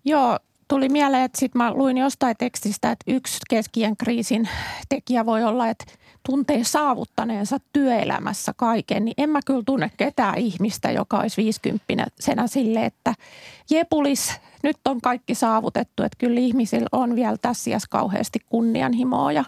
[0.04, 0.38] Joo,
[0.74, 4.48] tuli mieleen, että sitten mä luin jostain tekstistä, että yksi keskien kriisin
[4.88, 5.84] tekijä voi olla, että
[6.26, 12.46] tuntee saavuttaneensa työelämässä kaiken, niin en mä kyllä tunne ketään ihmistä, joka olisi 50 senä
[12.46, 13.14] sille, että
[13.70, 14.32] jepulis,
[14.62, 19.44] nyt on kaikki saavutettu, että kyllä ihmisillä on vielä tässä kauheasti kunnianhimoa ja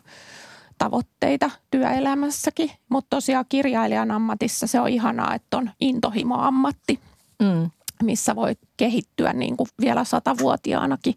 [0.79, 7.01] tavoitteita työelämässäkin, mutta tosiaan kirjailijan ammatissa se on ihanaa, että on intohimo-ammatti.
[7.43, 7.71] Mm
[8.03, 11.15] missä voi kehittyä niin kuin vielä satavuotiaanakin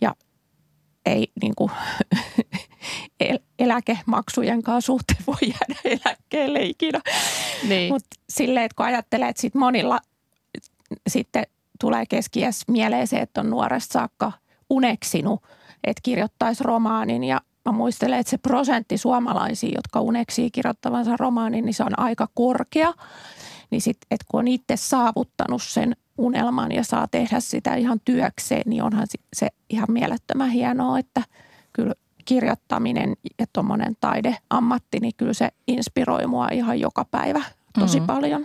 [0.00, 0.14] ja
[1.06, 1.70] ei niin kuin
[3.58, 7.00] eläkemaksujen kanssa suhteen voi jäädä eläkkeelle ikinä.
[7.68, 7.92] Niin.
[7.92, 10.00] Mutta silleen, että kun ajattelee, että sit monilla
[11.08, 11.46] sitten
[11.80, 14.32] tulee keskiäs mieleen se, että on nuoresta saakka
[14.70, 15.42] uneksinut,
[15.84, 21.74] että kirjoittaisi romaanin ja mä muistelen, että se prosentti suomalaisia, jotka uneksii kirjoittavansa romaanin, niin
[21.74, 22.92] se on aika korkea
[23.70, 28.62] niin sitten, että kun on itse saavuttanut sen unelman ja saa tehdä sitä ihan työkseen,
[28.66, 31.22] niin onhan se ihan mielettömän hienoa, että
[31.72, 37.42] kyllä kirjoittaminen ja tuommoinen taideammatti, niin kyllä se inspiroi mua ihan joka päivä
[37.80, 38.06] tosi mm-hmm.
[38.06, 38.40] paljon.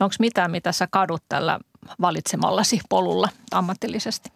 [0.00, 1.60] No onko mitään, mitä sä kadut tällä
[2.00, 4.32] valitsemallasi polulla ammatillisesti?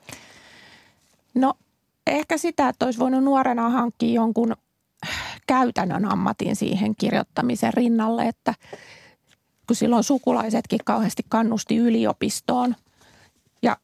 [1.34, 1.54] No
[2.06, 4.56] ehkä sitä, että olisi voinut nuorena hankkia jonkun
[5.46, 8.54] käytännön ammatin siihen kirjoittamisen rinnalle, että
[9.66, 12.76] kun silloin sukulaisetkin kauheasti kannusti yliopistoon.
[13.62, 13.76] Ja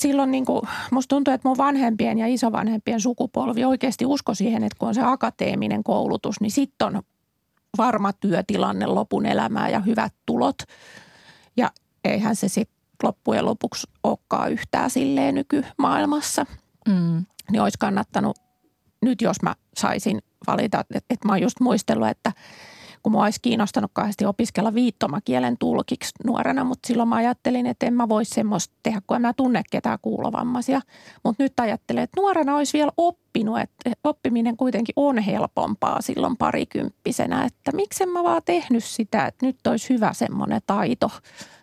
[0.00, 4.76] silloin niin kuin, musta tuntuu, että mun vanhempien ja isovanhempien sukupolvi oikeasti usko siihen, että
[4.78, 7.02] kun on se akateeminen koulutus, niin sitten on
[7.78, 10.56] varma työtilanne lopun elämää ja hyvät tulot.
[11.56, 11.70] Ja
[12.04, 16.46] eihän se sitten loppujen lopuksi olekaan yhtään silleen nykymaailmassa.
[16.88, 17.24] Mm.
[17.52, 18.38] Niin olisi kannattanut,
[19.02, 22.32] nyt jos mä saisin valita, että, että mä oon just muistellut, että–
[23.02, 27.94] kun mua olisi kiinnostanut kauheasti opiskella viittomakielen tulkiksi nuorena, mutta silloin mä ajattelin, että en
[27.94, 30.80] mä voi semmoista tehdä, kun en mä tunne ketään kuulovammaisia.
[31.24, 37.44] Mutta nyt ajattelen, että nuorena olisi vielä oppinut, että oppiminen kuitenkin on helpompaa silloin parikymppisenä,
[37.44, 41.10] että miksen mä vaan tehnyt sitä, että nyt olisi hyvä semmoinen taito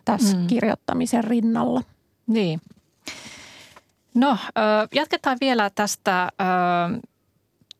[0.04, 0.46] tässä mm.
[0.46, 1.82] kirjoittamisen rinnalla.
[2.26, 2.60] Niin.
[4.14, 4.38] No,
[4.94, 6.28] jatketaan vielä tästä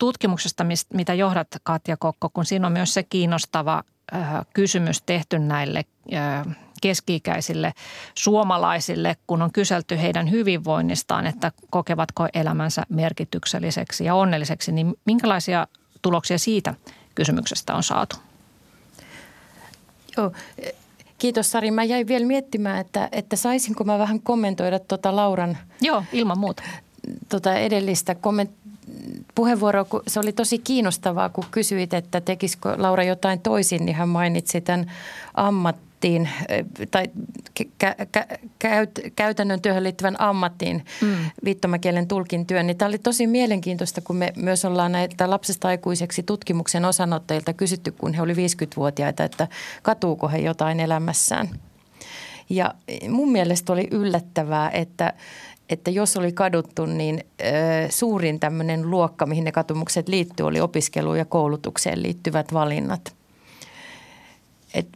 [0.00, 3.84] tutkimuksesta, mitä johdat Katja Kokko, kun siinä on myös se kiinnostava
[4.54, 5.84] kysymys tehty näille
[6.82, 7.72] keski-ikäisille
[8.14, 15.66] suomalaisille, kun on kyselty heidän hyvinvoinnistaan, että kokevatko elämänsä merkitykselliseksi ja onnelliseksi, niin minkälaisia
[16.02, 16.74] tuloksia siitä
[17.14, 18.16] kysymyksestä on saatu?
[20.16, 20.32] Joo,
[21.20, 21.70] Kiitos Sari.
[21.70, 25.58] Mä jäin vielä miettimään, että, että saisinko mä vähän kommentoida tuota Lauran...
[25.80, 26.62] Joo, ilman muuta.
[27.28, 28.50] Tuota edellistä komment,
[29.34, 34.08] puheenvuoro, kun se oli tosi kiinnostavaa, kun kysyit, että tekisikö Laura jotain toisin, niin hän
[34.08, 34.92] mainitsi tämän
[35.34, 36.28] ammattiin
[36.90, 37.04] tai
[37.60, 41.16] kä- kä- käyt- käytännön työhön liittyvän ammattiin, mm.
[41.44, 42.66] viittomakielen tulkin työn.
[42.66, 47.92] Niin tämä oli tosi mielenkiintoista, kun me myös ollaan näitä lapsesta aikuiseksi tutkimuksen osanottajilta kysytty,
[47.92, 49.48] kun he oli 50-vuotiaita, että
[49.82, 51.48] katuuko he jotain elämässään.
[52.50, 52.74] Ja
[53.08, 55.12] mun mielestä oli yllättävää, että
[55.70, 57.24] että jos oli kaduttu, niin
[57.90, 63.14] suurin tämmöinen luokka, mihin ne katumukset liittyy, oli opiskeluun ja koulutukseen liittyvät valinnat.
[64.74, 64.88] Et,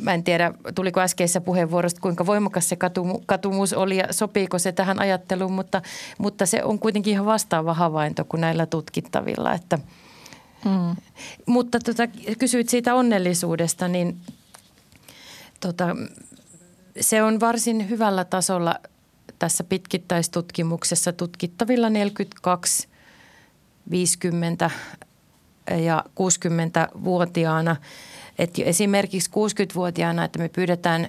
[0.00, 2.76] mä en tiedä, tuliko äskeisessä puheenvuorosta, kuinka voimakas se
[3.26, 5.82] katumus oli ja sopiiko se tähän ajatteluun, mutta,
[6.18, 9.52] mutta se on kuitenkin ihan vastaava havainto kuin näillä tutkittavilla.
[9.52, 9.78] Että,
[10.64, 10.96] hmm.
[11.46, 12.02] Mutta tota,
[12.38, 14.16] kysyit siitä onnellisuudesta, niin
[15.60, 15.96] tota,
[17.00, 18.74] se on varsin hyvällä tasolla–
[19.38, 22.88] tässä pitkittäistutkimuksessa tutkittavilla 42,
[23.90, 24.70] 50
[25.84, 27.76] ja 60-vuotiaana.
[28.38, 31.08] Et esimerkiksi 60-vuotiaana, että me pyydetään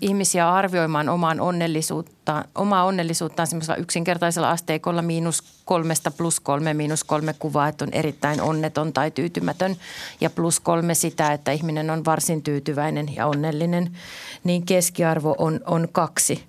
[0.00, 7.34] ihmisiä arvioimaan omaan onnellisuutta, omaa onnellisuuttaan semmoisella yksinkertaisella asteikolla miinus kolmesta plus kolme, miinus kolme
[7.38, 9.76] kuvaa, että on erittäin onneton tai tyytymätön
[10.20, 13.96] ja plus kolme sitä, että ihminen on varsin tyytyväinen ja onnellinen,
[14.44, 16.44] niin keskiarvo on, on kaksi.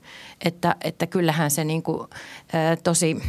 [0.45, 2.07] Että, että kyllähän se niin kuin,
[2.53, 3.21] ää, tosi,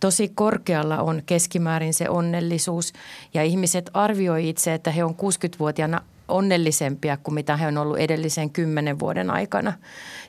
[0.00, 2.92] tosi korkealla on keskimäärin se onnellisuus
[3.34, 8.50] ja ihmiset arvioi itse, että he on 60-vuotiaana onnellisempia kuin mitä he on ollut edellisen
[8.50, 9.72] kymmenen vuoden aikana.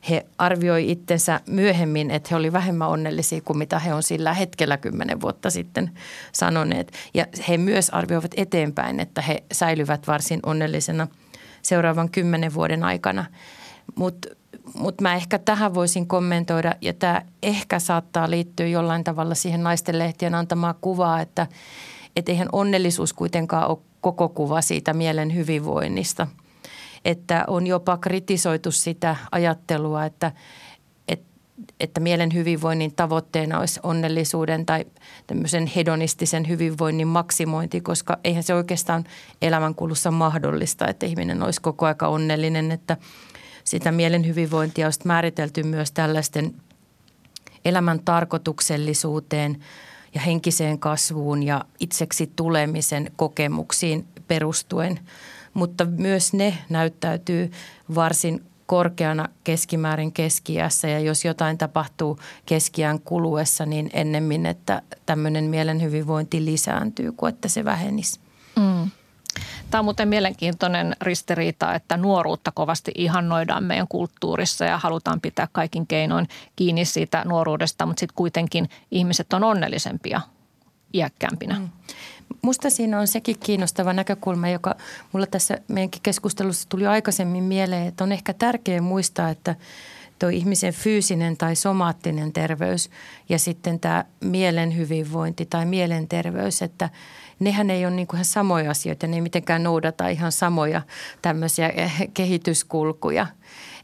[0.09, 4.77] He arvioi itsensä myöhemmin, että he olivat vähemmän onnellisia kuin mitä he on sillä hetkellä
[4.77, 5.91] kymmenen vuotta sitten
[6.31, 6.91] sanoneet.
[7.13, 11.07] Ja he myös arvioivat eteenpäin, että he säilyvät varsin onnellisena
[11.61, 13.25] seuraavan kymmenen vuoden aikana.
[13.95, 14.29] Mutta
[14.73, 19.99] mutta mä ehkä tähän voisin kommentoida, ja tämä ehkä saattaa liittyä jollain tavalla siihen naisten
[19.99, 21.47] lehtien antamaa kuvaa, että
[22.15, 26.27] et eihän onnellisuus kuitenkaan ole koko kuva siitä mielen hyvinvoinnista.
[27.05, 30.31] Että on jopa kritisoitu sitä ajattelua, että,
[31.07, 31.21] et,
[31.79, 34.85] että mielen hyvinvoinnin tavoitteena olisi onnellisuuden tai
[35.27, 39.03] tämmöisen hedonistisen hyvinvoinnin maksimointi, koska eihän se oikeastaan
[39.41, 42.97] elämänkulussa mahdollista, että ihminen olisi koko aika onnellinen, että–
[43.69, 46.55] sitä mielen hyvinvointia on määritelty myös tällaisten
[47.65, 49.59] elämän tarkoituksellisuuteen
[50.15, 54.99] ja henkiseen kasvuun ja itseksi tulemisen kokemuksiin perustuen.
[55.53, 57.51] Mutta myös ne näyttäytyy
[57.95, 65.81] varsin korkeana keskimäärin keskiässä ja jos jotain tapahtuu keskiään kuluessa, niin ennemmin, että tämmöinen mielen
[65.81, 68.19] hyvinvointi lisääntyy kuin että se vähenisi.
[68.55, 68.91] Mm.
[69.71, 75.87] Tämä on muuten mielenkiintoinen ristiriita, että nuoruutta kovasti ihannoidaan meidän kulttuurissa ja halutaan pitää kaikin
[75.87, 80.21] keinoin kiinni siitä nuoruudesta, mutta sitten kuitenkin ihmiset on onnellisempia
[80.93, 81.59] iäkkäämpinä.
[81.59, 81.69] Mm.
[82.41, 84.75] Musta siinä on sekin kiinnostava näkökulma, joka
[85.11, 89.55] mulla tässä meidänkin keskustelussa tuli aikaisemmin mieleen, että on ehkä tärkeää muistaa, että
[90.19, 92.89] tuo ihmisen fyysinen tai somaattinen terveys
[93.29, 96.89] ja sitten tämä mielen hyvinvointi tai mielenterveys, että–
[97.39, 100.81] nehän ei ole niin kuin ihan samoja asioita, ne ei mitenkään noudata ihan samoja
[101.21, 101.73] tämmöisiä
[102.13, 103.27] kehityskulkuja.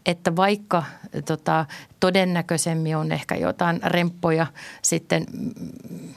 [0.05, 0.83] Että vaikka
[1.25, 1.65] tota,
[1.99, 4.47] todennäköisemmin on ehkä jotain remppoja
[4.81, 5.25] sitten,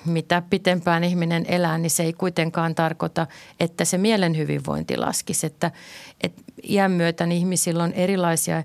[0.05, 3.27] mitä pitempään ihminen elää, niin se ei kuitenkaan tarkoita,
[3.61, 5.46] että se mielen hyvinvointi laskisi.
[5.46, 5.70] Että,
[6.20, 8.62] että iän myötä niin ihmisillä on erilaisia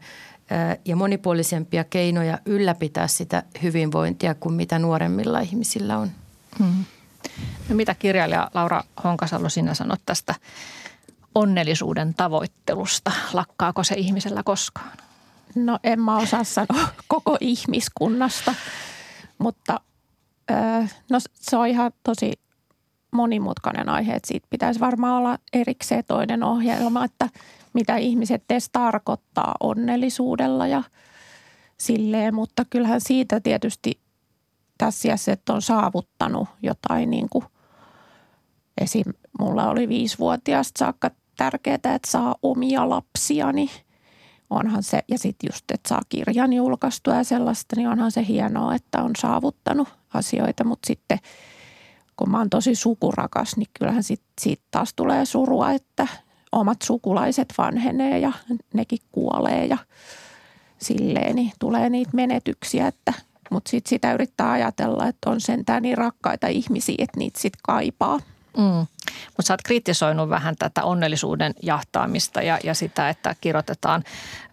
[0.86, 6.12] ja monipuolisempia keinoja ylläpitää sitä hyvinvointia kuin mitä nuoremmilla ihmisillä on.
[6.60, 6.86] Hmm.
[7.70, 10.36] No mitä kirjailija Laura Honkasalo sinä sanot tästä
[11.36, 13.12] onnellisuuden tavoittelusta?
[13.34, 14.98] Lakkaako se ihmisellä koskaan?
[15.56, 18.56] No en mä osaa sanoa koko ihmiskunnasta,
[19.38, 19.80] mutta
[21.10, 22.34] no se on ihan tosi
[23.12, 27.30] monimutkainen aihe, että siitä pitäisi varmaan olla erikseen toinen ohjelma, että
[27.74, 30.84] mitä ihmiset edes tarkoittaa onnellisuudella ja
[31.78, 34.03] silleen, mutta kyllähän siitä tietysti
[35.06, 37.46] iässä, että on saavuttanut jotain niin kuin
[38.82, 39.14] esim.
[39.40, 43.70] mulla oli viisivuotiaasta saakka tärkeää, että saa omia lapsia, niin
[44.50, 48.76] onhan se, ja sitten just, että saa kirjan julkaistua ja sellaista, niin onhan se hienoa,
[48.76, 51.20] että on saavuttanut asioita, mutta sitten
[52.18, 56.08] kun mä oon tosi sukurakas, niin kyllähän sit, siitä taas tulee surua, että
[56.52, 58.32] omat sukulaiset vanhenee ja
[58.74, 59.78] nekin kuolee ja
[60.78, 63.14] silleen, niin tulee niitä menetyksiä, että–
[63.54, 68.20] mutta sitten sitä yrittää ajatella, että on sentään niin rakkaita ihmisiä, että niitä sitten kaipaa.
[68.58, 68.88] Mm.
[69.38, 74.50] Mutta sä oot kritisoinut vähän tätä onnellisuuden jahtaamista ja, ja sitä, että kirjoitetaan ö,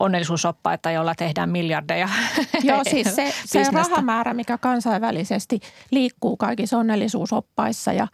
[0.00, 2.08] onnellisuusoppaita, joilla tehdään miljardeja.
[2.62, 8.06] Joo, siis se, se rahamäärä, mikä kansainvälisesti liikkuu kaikissa onnellisuusoppaissa ja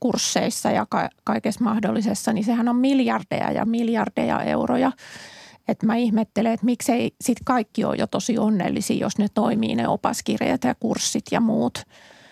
[0.00, 4.92] kursseissa ja ka- kaikessa mahdollisessa, niin sehän on miljardeja ja miljardeja euroja.
[5.70, 9.88] Että mä ihmettelen, että miksei sit kaikki ole jo tosi onnellisia, jos ne toimii ne
[9.88, 11.78] opaskirjat ja kurssit ja muut.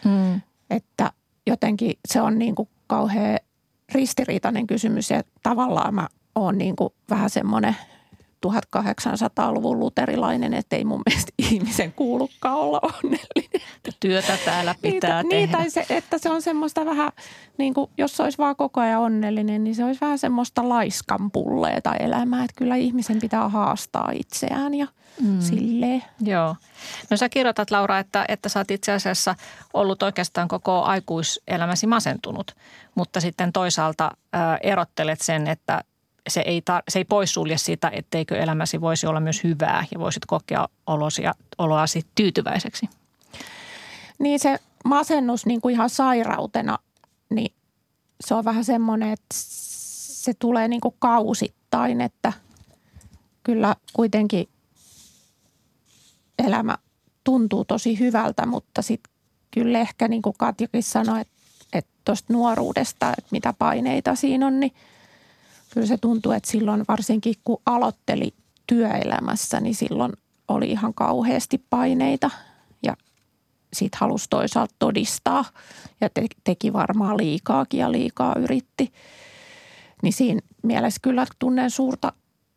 [0.04, 0.40] Mm.
[0.70, 1.12] Että
[1.46, 3.38] jotenkin se on niin kuin kauhean
[3.92, 7.76] ristiriitainen kysymys ja tavallaan mä oon niin kuin vähän semmoinen
[8.46, 13.60] 1800-luvun luterilainen, että ei mun mielestä ihmisen kuulukaan olla onnellinen.
[14.00, 15.46] Työtä täällä pitää niin, tehdä.
[15.46, 17.12] Niin, tai se, että se on semmoista vähän,
[17.58, 21.94] niin kuin, jos se olisi vaan koko ajan onnellinen, niin se olisi vähän semmoista laiskanpulleeta
[21.94, 22.44] elämää.
[22.44, 24.86] Että kyllä ihmisen pitää haastaa itseään ja
[25.20, 25.40] mm.
[25.40, 26.04] silleen.
[26.20, 26.56] Joo.
[27.10, 29.34] No sä kirjoitat Laura, että, että sä oot itse asiassa
[29.74, 32.56] ollut oikeastaan koko aikuiselämäsi masentunut,
[32.94, 35.84] mutta sitten toisaalta äh, erottelet sen, että
[36.28, 40.26] se ei, tar- se ei poissulje sitä, etteikö elämäsi voisi olla myös hyvää ja voisit
[40.26, 42.88] kokea olosia, oloasi tyytyväiseksi.
[44.18, 46.78] Niin se masennus niin kuin ihan sairautena,
[47.30, 47.54] niin
[48.20, 52.32] se on vähän semmoinen, että se tulee niin kuin kausittain, että
[53.42, 54.48] kyllä kuitenkin
[56.38, 56.78] elämä
[57.24, 59.12] tuntuu tosi hyvältä, mutta sitten
[59.50, 61.20] kyllä ehkä niin kuin Katjakin sanoi,
[61.72, 64.72] että tuosta nuoruudesta, että mitä paineita siinä on, niin–
[65.74, 68.34] kyllä se tuntuu, että silloin varsinkin kun aloitteli
[68.66, 70.12] työelämässä, niin silloin
[70.48, 72.30] oli ihan kauheasti paineita
[72.82, 72.96] ja
[73.72, 75.44] sitten halusi toisaalta todistaa
[76.00, 78.92] ja te, teki varmaan liikaakin ja liikaa yritti.
[80.02, 82.12] Niin siinä mielessä kyllä tunnen suurta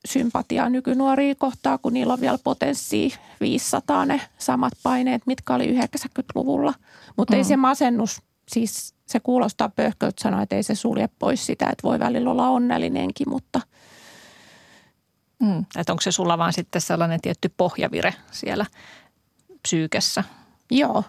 [0.05, 6.73] sympatiaa nykynuoria kohtaa, kun niillä on vielä potenssia 500 ne samat paineet, mitkä oli 90-luvulla.
[7.17, 7.37] Mutta mm.
[7.37, 11.83] ei se masennus, siis se kuulostaa pöhköltä sanoa, että ei se sulje pois sitä, että
[11.83, 13.61] voi välillä olla onnellinenkin, mutta–
[15.41, 15.65] Mm.
[15.77, 18.65] Että onko se sulla vaan sitten sellainen tietty pohjavire siellä
[19.61, 20.23] psyykessä?
[20.71, 21.03] Joo,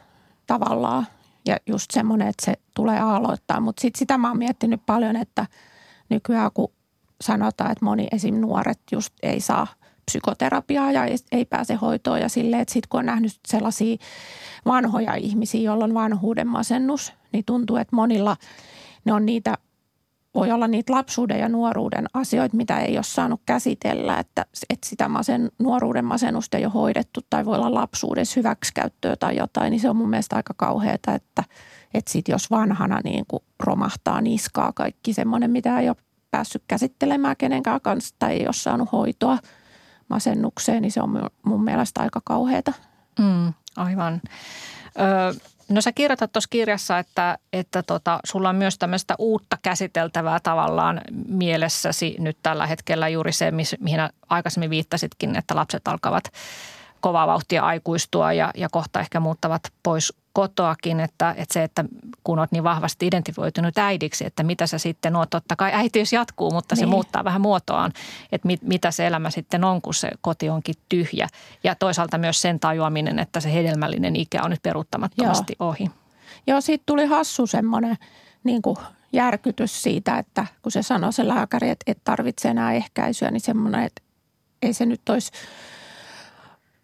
[0.46, 1.06] tavallaan.
[1.46, 3.60] Ja just semmoinen, että se tulee aloittaa.
[3.60, 5.46] Mutta sitten sitä mä oon miettinyt paljon, että
[6.08, 6.72] nykyään kun
[7.20, 8.34] sanotaan, että moni esim.
[8.34, 9.66] nuoret just ei saa
[10.04, 13.96] psykoterapiaa ja ei pääse hoitoon ja silleen, että sitten kun on nähnyt sellaisia
[14.66, 18.36] vanhoja ihmisiä, joilla on vanhuuden masennus, niin tuntuu, että monilla
[19.04, 19.58] ne on niitä
[20.34, 25.08] voi olla niitä lapsuuden ja nuoruuden asioita, mitä ei ole saanut käsitellä, että, että sitä
[25.08, 29.90] masen, nuoruuden masennusta ei ole hoidettu tai voi olla lapsuudessa hyväksikäyttöä tai jotain, niin se
[29.90, 31.44] on mun mielestä aika kauheata, että,
[31.94, 35.96] että sit jos vanhana niin kuin romahtaa niskaa kaikki semmoinen, mitä ei ole
[36.30, 39.38] päässyt käsittelemään kenenkään kanssa tai ei ole saanut hoitoa
[40.08, 42.72] masennukseen, niin se on mun mielestä aika kauheata.
[43.18, 44.20] Mm, aivan.
[44.98, 50.40] Ö, No sä kirjoitat tuossa kirjassa, että, että tota, sulla on myös tämmöistä uutta käsiteltävää
[50.42, 53.50] tavallaan mielessäsi nyt tällä hetkellä juuri se,
[53.80, 54.00] mihin
[54.30, 56.24] aikaisemmin viittasitkin, että lapset alkavat
[57.00, 61.84] kovaa vauhtia aikuistua ja, ja kohta ehkä muuttavat pois kotoakin, että, että se, että
[62.24, 66.50] kun olet niin vahvasti identifioitunut äidiksi, että mitä sä sitten oot, totta kai äitiys jatkuu,
[66.50, 66.80] mutta niin.
[66.80, 67.92] se muuttaa vähän muotoaan,
[68.32, 71.28] että mit, mitä se elämä sitten on, kun se koti onkin tyhjä.
[71.64, 75.68] Ja toisaalta myös sen tajuaminen, että se hedelmällinen ikä on nyt peruuttamattomasti Joo.
[75.68, 75.90] ohi.
[76.46, 77.96] Joo, siitä tuli hassu semmoinen
[78.44, 78.76] niin kuin
[79.12, 83.84] järkytys siitä, että kun se sanoi se lääkäri, että et tarvitse enää ehkäisyä, niin semmoinen,
[83.84, 84.02] että
[84.62, 85.32] ei se nyt olisi–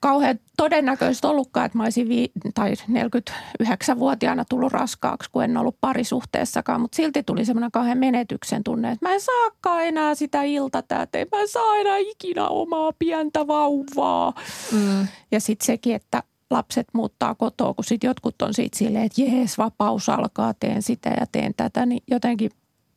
[0.01, 6.81] kauhean todennäköistä ollutkaan, että mä olisin vi- tai 49-vuotiaana tullut raskaaksi, kun en ollut parisuhteessakaan.
[6.81, 11.19] Mutta silti tuli semmoinen kauhean menetyksen tunne, että mä en saakaan enää sitä iltatätä.
[11.33, 14.35] Mä en saa enää ikinä omaa pientä vauvaa.
[14.73, 15.07] Mm.
[15.31, 19.59] Ja sitten sekin, että lapset muuttaa kotoa, kun sitten jotkut on siitä silleen, että jees,
[19.59, 21.87] vapaus alkaa, teen sitä ja teen tätä.
[21.87, 22.51] Niin jotenkin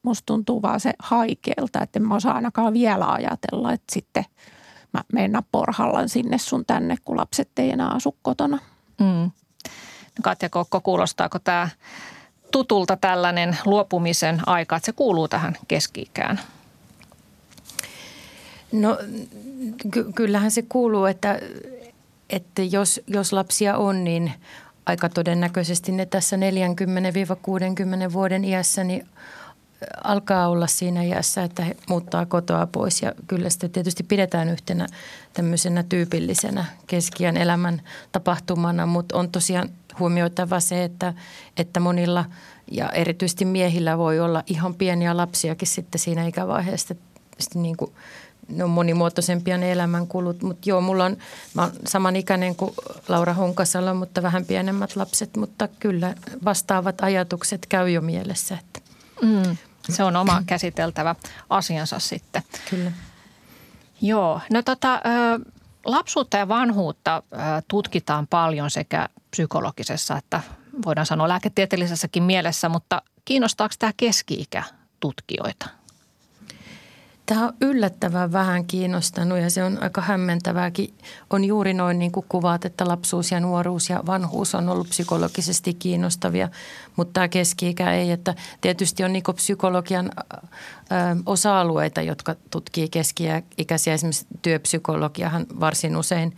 [0.03, 4.25] musta tuntuu vaan se haikeelta, että en mä osaa ainakaan vielä ajatella, että sitten–
[4.93, 8.59] mä mennä porhallan sinne sun tänne, kun lapset ei enää asu kotona.
[8.99, 9.31] Mm.
[10.17, 11.69] No Katja Kokko, kuulostaako tämä
[12.51, 16.39] tutulta tällainen luopumisen aika, että se kuuluu tähän keski-ikään?
[18.71, 18.97] No
[19.91, 21.39] ky- kyllähän se kuuluu, että,
[22.29, 24.31] että jos, jos lapsia on, niin
[24.85, 26.37] aika todennäköisesti ne tässä
[28.09, 29.07] 40-60 vuoden iässä niin
[30.03, 34.87] alkaa olla siinä iässä, että he muuttaa kotoa pois ja kyllä sitä tietysti pidetään yhtenä
[35.33, 39.69] tämmöisenä tyypillisenä keskiän elämän tapahtumana, mutta on tosiaan
[39.99, 41.13] huomioitava se, että,
[41.57, 42.25] että monilla
[42.71, 46.95] ja erityisesti miehillä voi olla ihan pieniä lapsiakin sitten siinä ikävaiheessa,
[47.55, 47.91] niin kuin
[48.47, 51.17] ne on monimuotoisempia ne elämänkulut, mutta joo, mulla on,
[51.53, 52.71] mä olen samanikäinen kuin
[53.07, 56.15] Laura Honkasalo, mutta vähän pienemmät lapset, mutta kyllä
[56.45, 58.57] vastaavat ajatukset käy jo mielessä.
[58.59, 58.91] Että.
[59.21, 59.57] Mm.
[59.89, 61.15] Se on oma käsiteltävä
[61.49, 62.43] asiansa sitten.
[62.69, 62.91] Kyllä.
[64.01, 65.01] Joo, no tota,
[65.85, 67.23] lapsuutta ja vanhuutta
[67.67, 70.41] tutkitaan paljon sekä psykologisessa että
[70.85, 74.63] voidaan sanoa lääketieteellisessäkin mielessä, mutta kiinnostaako tämä keski-ikä
[74.99, 75.69] tutkijoita?
[77.31, 80.93] Tämä on yllättävän vähän kiinnostanut ja se on aika hämmentävääkin.
[81.29, 85.73] On juuri noin niin kuin kuvaat, että lapsuus ja nuoruus ja vanhuus on ollut psykologisesti
[85.73, 86.49] kiinnostavia,
[86.95, 88.11] mutta tämä keski-ikä ei.
[88.11, 90.11] Että tietysti on niin psykologian
[91.25, 93.93] osa-alueita, jotka tutkii keski-ikäisiä.
[93.93, 96.35] Esimerkiksi työpsykologiahan varsin usein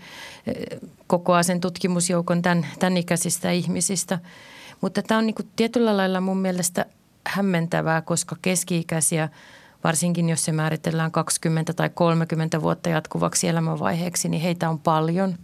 [1.07, 4.19] kokoaa sen tutkimusjoukon tämän, tämän ikäisistä ihmisistä.
[4.81, 6.85] Mutta tämä on niin kuin tietyllä lailla mun mielestä
[7.27, 9.29] hämmentävää, koska keski-ikäisiä–
[9.83, 15.35] varsinkin jos se määritellään 20 tai 30 vuotta jatkuvaksi elämänvaiheeksi, niin heitä on paljon.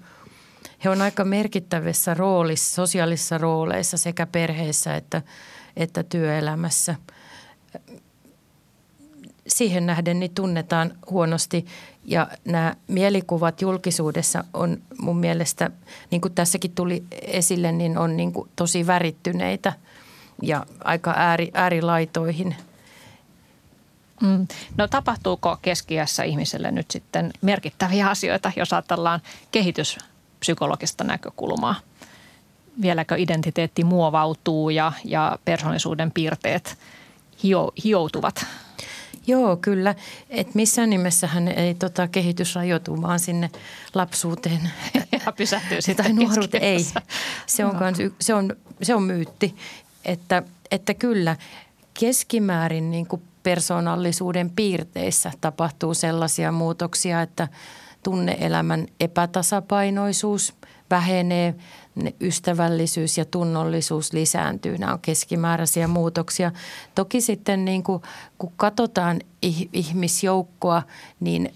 [0.84, 5.22] He on aika merkittävissä roolissa, sosiaalisissa rooleissa sekä perheessä että,
[5.78, 6.96] että työelämässä.
[9.48, 11.66] Siihen nähden niin tunnetaan huonosti
[12.06, 15.72] ja nämä mielikuvat julkisuudessa on mun mielestä,
[16.12, 19.74] niin kuin tässäkin tuli esille, niin on niin kuin tosi värittyneitä
[20.42, 22.56] ja aika ääri, äärilaitoihin–
[24.22, 24.48] Mm.
[24.78, 31.76] No tapahtuuko keskiässä ihmiselle nyt sitten merkittäviä asioita, jos ajatellaan kehityspsykologista näkökulmaa?
[32.82, 36.78] Vieläkö identiteetti muovautuu ja, ja persoonallisuuden piirteet
[37.44, 38.46] hio, hioutuvat?
[39.28, 39.96] Joo, kyllä.
[40.30, 43.50] Et missään nimessä hän ei tota, kehitys rajoitu vaan sinne
[43.94, 44.70] lapsuuteen.
[45.26, 46.64] Ja pysähtyy sitä tai nuoruuteen.
[46.64, 46.86] Ei,
[47.46, 47.80] se on, no.
[47.80, 49.56] kans, se on, se on myytti.
[50.06, 51.36] Että, että kyllä
[52.00, 57.47] keskimäärin niin kuin persoonallisuuden piirteissä tapahtuu sellaisia muutoksia, että
[58.04, 60.54] tunneelämän epätasapainoisuus
[60.89, 61.56] vähenee,
[62.22, 64.78] ystävällisyys ja tunnollisuus lisääntyy.
[64.78, 66.52] Nämä on keskimääräisiä muutoksia.
[66.95, 68.02] Toki sitten niin kuin,
[68.38, 69.20] kun katsotaan
[69.74, 70.84] ihmisjoukkoa,
[71.20, 71.54] niin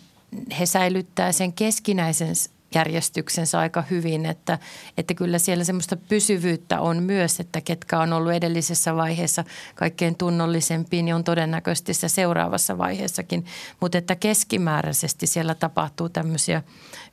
[0.59, 2.35] he säilyttää sen keskinäisen
[2.75, 4.59] järjestyksensä aika hyvin, että,
[4.97, 9.43] että kyllä siellä semmoista pysyvyyttä on myös, että ketkä on ollut edellisessä vaiheessa
[9.75, 13.45] kaikkein tunnollisempi, niin on todennäköisesti se seuraavassa vaiheessakin,
[13.79, 16.63] mutta että keskimääräisesti siellä tapahtuu tämmöisiä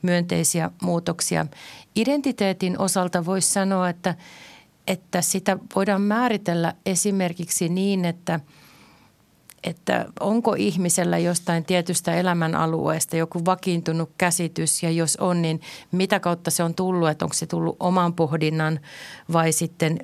[0.02, 1.46] myönteisiä muutoksia.
[1.96, 4.14] Identiteetin osalta voisi sanoa, että,
[4.86, 8.40] että sitä voidaan määritellä esimerkiksi niin, että–
[9.64, 15.60] että onko ihmisellä jostain tietystä elämänalueesta joku vakiintunut käsitys ja jos on, niin
[15.92, 18.80] mitä kautta se on tullut, että onko se tullut oman pohdinnan
[19.32, 19.98] vai sitten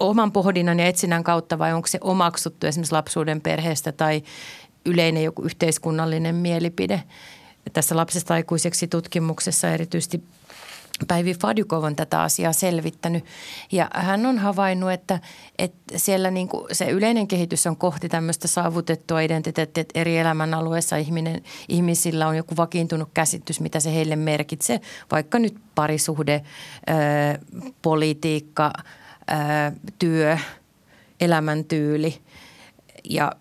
[0.00, 4.22] oman pohdinnan ja etsinnän kautta vai onko se omaksuttu esimerkiksi lapsuuden perheestä tai
[4.86, 7.02] yleinen joku yhteiskunnallinen mielipide.
[7.72, 10.24] Tässä lapsesta aikuiseksi tutkimuksessa erityisesti
[11.08, 13.24] Päivi Fadjukov on tätä asiaa selvittänyt.
[13.72, 15.20] Ja hän on havainnut, että,
[15.58, 20.96] että siellä niin kuin se yleinen kehitys on kohti tämmöistä saavutettua identiteettiä, että eri elämänalueissa
[20.96, 24.80] ihminen, ihmisillä on joku vakiintunut käsitys, mitä se heille merkitsee,
[25.10, 26.42] vaikka nyt parisuhde,
[26.86, 27.38] ää,
[27.82, 28.72] politiikka,
[29.26, 30.38] ää, työ,
[31.20, 32.18] elämäntyyli.
[33.04, 33.32] Ja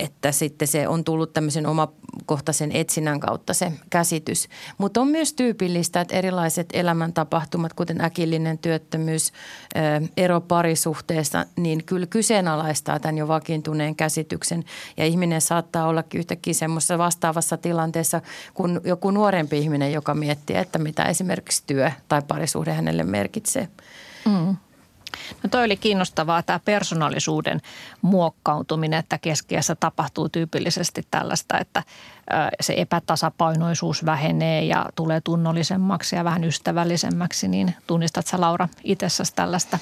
[0.00, 4.48] että sitten se on tullut tämmöisen omakohtaisen etsinnän kautta se käsitys.
[4.78, 9.32] Mutta on myös tyypillistä, että erilaiset elämäntapahtumat, kuten äkillinen työttömyys,
[10.16, 14.64] ero parisuhteesta, niin kyllä kyseenalaistaa tämän jo vakiintuneen käsityksen.
[14.96, 18.20] Ja ihminen saattaa olla yhtäkkiä semmoisessa vastaavassa tilanteessa
[18.54, 23.68] kuin joku nuorempi ihminen, joka miettii, että mitä esimerkiksi työ tai parisuhde hänelle merkitsee.
[24.24, 24.56] Mm.
[25.42, 27.60] No toi oli kiinnostavaa tämä persoonallisuuden
[28.02, 31.82] muokkautuminen, että keskiässä tapahtuu tyypillisesti tällaista, että
[32.60, 39.78] se epätasapainoisuus vähenee ja tulee tunnollisemmaksi ja vähän ystävällisemmäksi, niin tunnistat sä Laura itsessäsi tällaista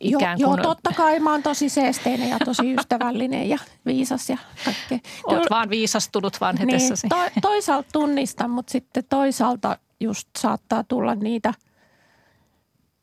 [0.00, 0.46] ikään kuin...
[0.46, 4.98] Joo, totta kai mä oon tosi seesteinen ja tosi ystävällinen ja viisas ja kaikkea.
[5.24, 7.06] Oot vaan viisastunut vanhetessasi.
[7.06, 11.54] Niin, to, toisaalta tunnistan, mutta sitten toisaalta just saattaa tulla niitä–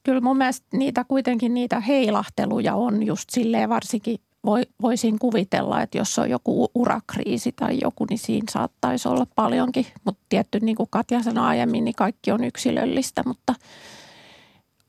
[0.04, 5.98] kyllä mun mielestä niitä kuitenkin niitä heilahteluja on just silleen varsinkin voi, voisin kuvitella, että
[5.98, 9.86] jos on joku urakriisi tai joku, niin siinä saattaisi olla paljonkin.
[10.06, 13.54] Mutta tietty, niin kuin Katja sanoi aiemmin, niin kaikki on yksilöllistä, mutta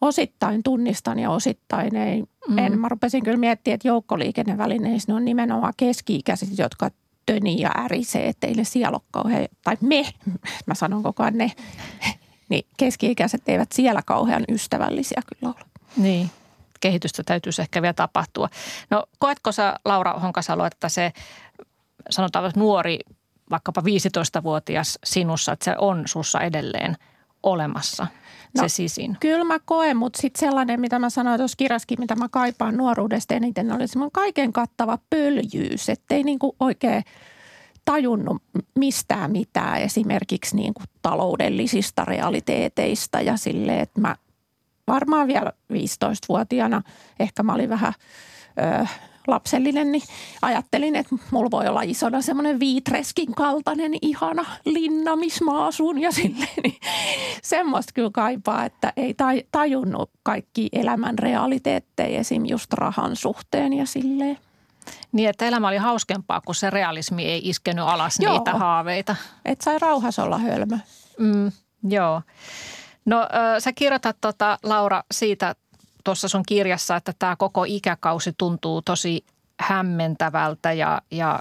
[0.00, 2.24] osittain tunnistan ja osittain ei.
[2.48, 2.58] Mm.
[2.58, 2.78] En.
[2.78, 6.90] Mä rupesin kyllä miettimään, että joukkoliikennevälineissä ne on nimenomaan keski-ikäiset, jotka
[7.26, 10.02] töni ja ärisee, että ei ne siellä ole kauhean, tai me,
[10.66, 11.52] mä sanon koko ajan ne,
[12.52, 15.64] niin keski-ikäiset eivät siellä kauhean ystävällisiä kyllä ole.
[15.96, 16.30] Niin,
[16.80, 18.48] kehitystä täytyisi ehkä vielä tapahtua.
[18.90, 21.12] No koetko sä Laura Honkasalo, että se
[22.10, 22.98] sanotaan että nuori,
[23.50, 26.96] vaikkapa 15-vuotias sinussa, että se on sussa edelleen
[27.42, 28.06] olemassa–
[28.56, 29.16] no, se sisin?
[29.20, 33.34] Kyllä mä koen, mutta sitten sellainen, mitä mä sanoin tuossa kirjaskin, mitä mä kaipaan nuoruudesta
[33.34, 37.04] eniten, oli semmoinen kaiken kattava pöljyys, ettei niinku oikein–
[37.84, 38.42] tajunnut
[38.78, 44.16] mistään mitään esimerkiksi niin kuin taloudellisista realiteeteista ja sille, että mä
[44.86, 46.82] varmaan vielä 15-vuotiaana,
[47.20, 47.92] ehkä mä olin vähän
[48.82, 48.86] ö,
[49.26, 50.02] lapsellinen, niin
[50.42, 56.12] ajattelin, että mulla voi olla isona semmoinen viitreskin kaltainen ihana linna, missä mä asun ja
[56.12, 56.76] silleen, niin
[57.42, 59.14] semmoista kyllä kaipaa, että ei
[59.52, 62.46] tajunnut kaikki elämän realiteetteja esim.
[62.46, 64.38] just rahan suhteen ja silleen.
[65.12, 68.32] Niin, että elämä oli hauskempaa, kun se realismi ei iskenyt alas joo.
[68.32, 69.16] niitä haaveita.
[69.44, 70.78] Että sai rauhassa olla hölmö.
[71.18, 71.52] Mm,
[71.88, 72.22] joo.
[73.04, 73.28] No äh,
[73.58, 75.54] sä kirjoitat tota, Laura siitä
[76.04, 79.24] tuossa sun kirjassa, että tämä koko ikäkausi tuntuu tosi
[79.60, 81.40] hämmentävältä ja, ja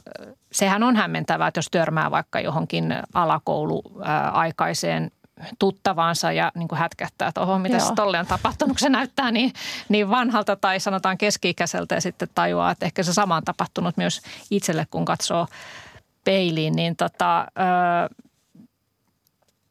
[0.52, 5.12] sehän on hämmentävää, että jos törmää vaikka johonkin alakouluaikaiseen
[5.60, 9.54] tuttavaansa ja niin kuin hätkähtää, että oho, mitä se tolle on tapahtunut, se näyttää niin,
[9.90, 14.22] niin vanhalta tai sanotaan keski-ikäiseltä ja sitten tajuaa, että ehkä se sama on tapahtunut myös
[14.52, 15.48] itselle, kun katsoo
[16.24, 16.76] peiliin.
[16.76, 18.26] Niin tota, ö,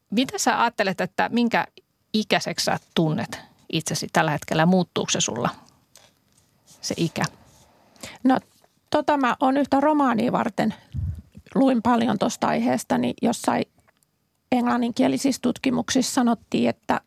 [0.09, 1.67] mitä sä ajattelet, että minkä
[2.13, 3.39] ikäiseksi sä tunnet
[3.73, 4.65] itsesi tällä hetkellä?
[4.65, 5.49] Muuttuuko se sulla
[6.81, 7.23] se ikä?
[8.23, 8.39] No
[8.89, 10.73] tota mä oon yhtä romaania varten
[11.55, 13.65] luin paljon tuosta aiheesta, niin jossain
[14.51, 17.01] englanninkielisissä tutkimuksissa sanottiin, että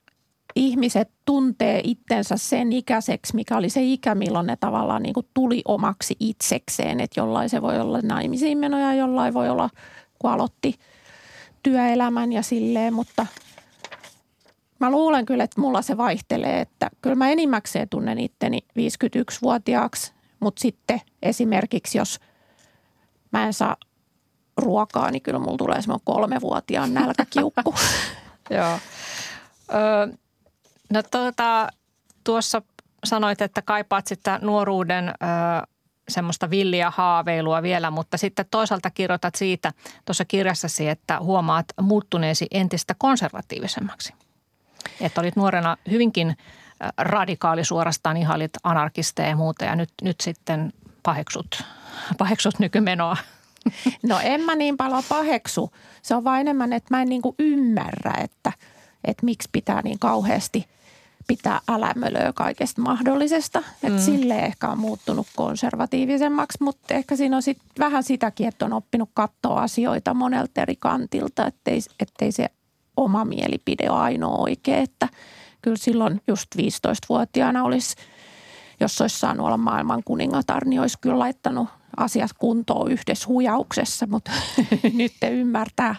[0.57, 5.63] ihmiset tuntee itsensä sen ikäiseksi, mikä oli se ikä, milloin ne tavallaan niin kuin tuli
[5.65, 7.01] omaksi itsekseen.
[7.01, 9.71] Että jollain se voi olla naimisiin menoja, jollain voi olla,
[10.19, 10.75] kun aloitti
[11.63, 13.27] työelämän ja silleen, mutta
[14.81, 20.61] mä luulen kyllä, että mulla se vaihtelee, että kyllä mä enimmäkseen tunnen itteni 51-vuotiaaksi, mutta
[20.61, 22.21] sitten esimerkiksi jos
[23.31, 23.77] mä en saa
[24.57, 27.75] ruokaa, niin kyllä mulla tulee semmoinen kolmevuotiaan nälkäkiukku.
[28.51, 28.79] Joo.
[29.75, 30.07] Öö,
[30.93, 31.69] no tuota,
[32.25, 32.63] tuossa
[33.05, 35.15] sanoit, että kaipaat sitä nuoruuden öö,
[36.09, 39.73] semmoista villiä haaveilua vielä, mutta sitten toisaalta kirjoitat siitä
[40.05, 44.15] tuossa kirjassasi, että huomaat muuttuneesi entistä konservatiivisemmaksi.
[45.01, 46.37] Että olit nuorena hyvinkin
[46.97, 51.63] radikaali suorastaan, ihailit anarkisteja ja muuta ja nyt, nyt sitten paheksut,
[52.19, 53.17] paheksut nykymenoa.
[54.03, 55.71] No en mä niin paljon paheksu.
[56.03, 58.53] Se on vain enemmän, että mä en niin kuin ymmärrä, että,
[59.05, 60.67] että miksi pitää niin kauheasti
[61.27, 63.59] pitää älämölöä kaikesta mahdollisesta.
[63.59, 64.05] Että mm.
[64.05, 69.11] sille ehkä on muuttunut konservatiivisemmaksi, mutta ehkä siinä on sit vähän sitäkin, että on oppinut
[69.15, 72.47] katsoa asioita monelta eri kantilta, ettei, ettei se
[72.97, 74.77] oma mielipide ole ainoa oikea.
[74.77, 75.09] Että
[75.63, 77.97] kyllä silloin just 15-vuotiaana olisi,
[78.81, 84.31] jos olisi saanut olla maailman kuningatar, niin olisi kyllä laittanut asiat kuntoon yhdessä hujauksessa, mutta
[84.93, 85.97] nyt te ymmärtää,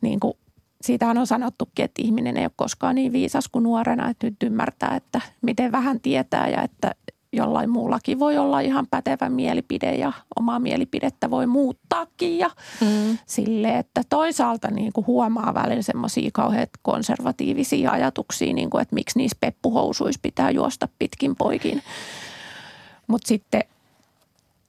[0.00, 0.34] niin kuin
[0.82, 4.96] siitähän on sanottukin, että ihminen ei ole koskaan niin viisas kuin nuorena, että nyt ymmärtää,
[4.96, 6.94] että miten vähän tietää ja että
[7.32, 12.50] jollain muullakin voi olla ihan pätevä mielipide ja omaa mielipidettä voi muuttaakin ja
[12.80, 13.18] mm.
[13.26, 19.18] sille, että toisaalta niin kuin huomaa välillä semmoisia kauheat konservatiivisia ajatuksia, niin kuin, että miksi
[19.18, 21.82] niissä peppuhousuissa pitää juosta pitkin poikin.
[23.06, 23.62] Mutta sitten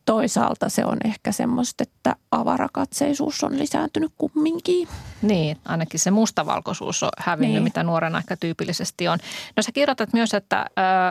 [0.06, 4.88] toisaalta se on ehkä semmoista, että avarakatseisuus on lisääntynyt kumminkin.
[5.22, 7.64] Niin, ainakin se mustavalkoisuus on hävinnyt, niin.
[7.64, 9.20] mitä nuorena ehkä tyypillisesti on.
[9.58, 10.66] No sä kirjoitat myös, että äh,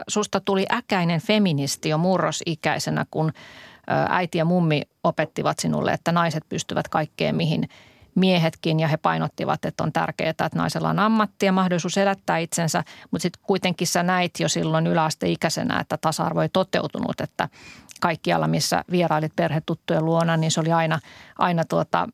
[0.09, 3.33] susta tuli äkäinen feministi jo murrosikäisenä, kun
[3.91, 7.69] äh, äiti ja mummi opettivat sinulle, että naiset pystyvät kaikkeen, mihin
[8.15, 12.85] miehetkin ja he painottivat, että on tärkeää, että naisella on ammatti ja mahdollisuus elättää itsensä,
[13.11, 17.49] mutta sitten kuitenkin sä näit jo silloin yläasteikäisenä, että tasa-arvo ei toteutunut, että
[18.01, 20.99] kaikkialla, missä vierailit perhetuttujen luona, niin se oli aina,
[21.39, 22.09] aina tuota,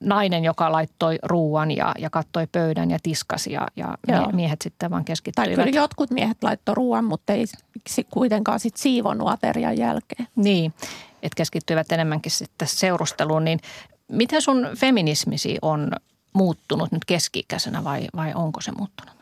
[0.00, 5.04] nainen, joka laittoi ruuan ja, ja kattoi pöydän ja tiskasi ja, ja miehet sitten vaan
[5.04, 5.56] keskittyivät.
[5.56, 7.44] Tai kyllä jotkut miehet laittoi ruoan, mutta ei
[8.10, 10.28] kuitenkaan sitten siivonnut aterian jälkeen.
[10.36, 10.74] Niin,
[11.22, 13.44] että keskittyivät enemmänkin sitten seurusteluun.
[13.44, 13.60] Niin
[14.10, 15.92] miten sun feminismisi on
[16.32, 19.14] muuttunut nyt keski-ikäisenä vai, vai onko se muuttunut?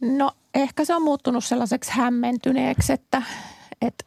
[0.00, 3.22] No ehkä se on muuttunut sellaiseksi hämmentyneeksi, että,
[3.82, 4.04] että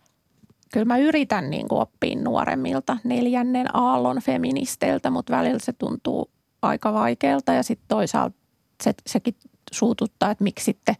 [0.73, 6.29] kyllä mä yritän niin kuin oppia nuoremmilta neljännen aallon feministeiltä, mutta välillä se tuntuu
[6.61, 8.37] aika vaikealta ja sitten toisaalta
[8.83, 9.35] se, sekin
[9.71, 10.95] suututtaa, että miksi sitten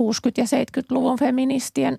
[0.00, 0.04] 60-
[0.36, 1.98] ja 70-luvun feministien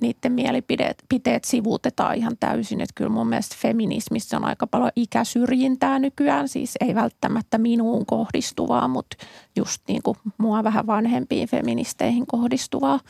[0.00, 2.80] niiden mielipiteet sivuutetaan ihan täysin.
[2.80, 6.48] Että kyllä mun mielestä feminismissä on aika paljon ikäsyrjintää nykyään.
[6.48, 9.16] Siis ei välttämättä minuun kohdistuvaa, mutta
[9.56, 13.00] just niin kuin mua vähän vanhempiin feministeihin kohdistuvaa.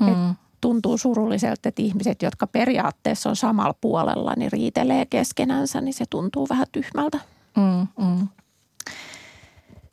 [0.00, 0.08] Mm.
[0.08, 6.04] Et tuntuu surulliselta, että ihmiset, jotka periaatteessa on samalla puolella, niin riitelee keskenänsä, niin se
[6.10, 7.18] tuntuu vähän tyhmältä.
[7.56, 8.28] Mm, mm.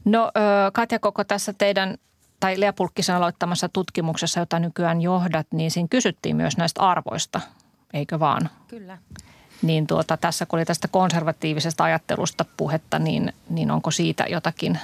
[0.06, 0.32] No
[0.74, 1.98] Katja Koko, tässä teidän
[2.42, 7.42] tai Lea Pulkkisen aloittamassa tutkimuksessa, jota nykyään johdat, niin siinä kysyttiin myös näistä arvoista,
[7.94, 8.50] eikö vaan?
[8.68, 8.98] Kyllä.
[9.62, 14.80] Niin tuota, tässä kun oli tästä konservatiivisesta ajattelusta puhetta, niin, niin onko siitä jotakin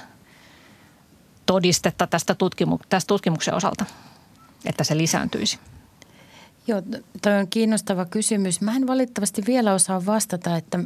[1.46, 3.84] todistetta tästä, tutkimu- tästä tutkimuksen osalta,
[4.64, 5.58] että se lisääntyisi?
[6.66, 6.82] Joo,
[7.22, 8.60] toi on kiinnostava kysymys.
[8.60, 10.78] Mä en valitettavasti vielä osaa vastata, että,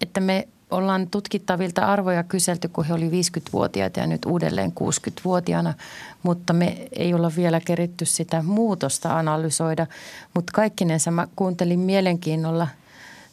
[0.00, 5.74] että me ollaan tutkittavilta arvoja kyselty, kun he oli 50-vuotiaita ja nyt uudelleen 60-vuotiaana,
[6.22, 9.86] mutta me ei olla vielä keritty sitä muutosta analysoida.
[10.34, 12.68] Mutta kaikkinensa mä kuuntelin mielenkiinnolla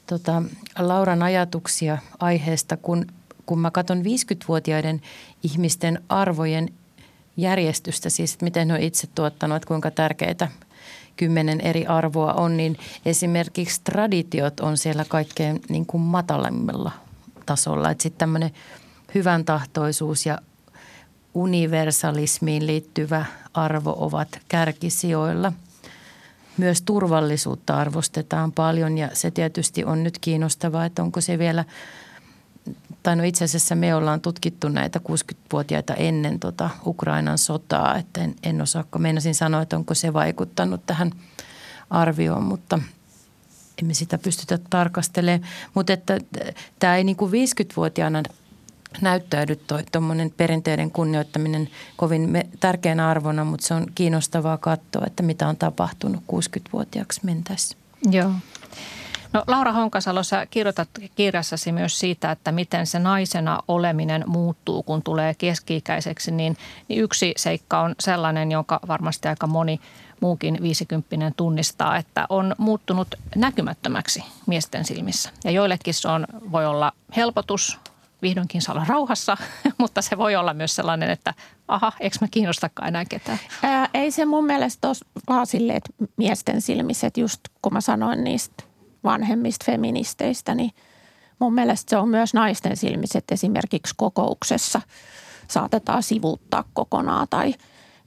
[0.07, 0.43] tota,
[0.79, 3.05] Lauran ajatuksia aiheesta, kun,
[3.45, 5.01] kun mä katson 50-vuotiaiden
[5.43, 6.69] ihmisten arvojen
[7.37, 10.47] järjestystä, siis miten he on itse tuottanut, että kuinka tärkeitä
[11.17, 16.91] kymmenen eri arvoa on, niin esimerkiksi traditiot on siellä kaikkein niin kuin matalammilla
[17.49, 17.91] tasolla.
[17.91, 18.51] Että sitten tämmöinen
[19.15, 20.37] hyvän tahtoisuus ja
[21.33, 25.53] universalismiin liittyvä arvo ovat kärkisijoilla.
[26.57, 31.65] Myös turvallisuutta arvostetaan paljon ja se tietysti on nyt kiinnostavaa, että onko se vielä,
[33.03, 38.35] tai no itse asiassa me ollaan tutkittu näitä 60-vuotiaita ennen tota Ukrainan sotaa, että en,
[38.43, 41.11] en osaa, meinasin sanoa, että onko se vaikuttanut tähän
[41.89, 42.79] arvioon, mutta–
[43.81, 45.49] emme sitä pystytä tarkastelemaan.
[45.73, 46.17] Mutta että
[46.79, 48.23] tämä ei niin kuin 50-vuotiaana
[49.01, 49.59] näyttäydy
[49.91, 56.23] tuommoinen perinteiden kunnioittaminen kovin tärkeänä arvona, mutta se on kiinnostavaa katsoa, että mitä on tapahtunut
[56.23, 57.77] 60-vuotiaaksi mentäessä.
[58.11, 58.31] Joo.
[59.33, 65.03] No Laura Honkasalo, sä kirjoitat kirjassasi myös siitä, että miten se naisena oleminen muuttuu, kun
[65.03, 66.31] tulee keski-ikäiseksi.
[66.31, 66.57] Niin,
[66.87, 69.79] niin yksi seikka on sellainen, jonka varmasti aika moni
[70.21, 75.29] muukin viisikymppinen tunnistaa, että on muuttunut näkymättömäksi miesten silmissä.
[75.43, 77.79] Ja joillekin se on, voi olla helpotus,
[78.21, 79.37] vihdoinkin saa olla rauhassa,
[79.77, 81.33] mutta se voi olla myös sellainen, että
[81.67, 83.39] aha, eikö mä kiinnostakaan enää ketään?
[83.63, 84.95] Ää, ei se mun mielestä ole
[85.27, 88.63] vaan silleen, että miesten silmissä, että just kun mä sanoin niistä
[89.03, 90.71] vanhemmista feministeistä, niin
[91.39, 94.81] mun mielestä se on myös naisten silmissä, että esimerkiksi kokouksessa
[95.47, 97.53] saatetaan sivuuttaa kokonaan tai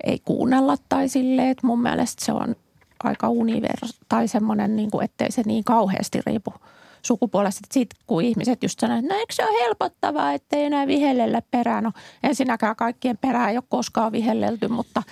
[0.06, 2.56] ei kuunnella tai silleen, että mun mielestä se on
[3.04, 6.54] aika univers tai semmoinen, niin kuin, ettei se niin kauheasti riipu–
[7.02, 7.60] sukupuolesta.
[7.70, 11.80] Sitten kun ihmiset just sanoo, että no eikö se ole helpottavaa, ettei enää vihellellä perää.
[11.80, 11.92] No
[12.22, 15.02] ensinnäkään kaikkien perää ei ole koskaan vihellelty, mutta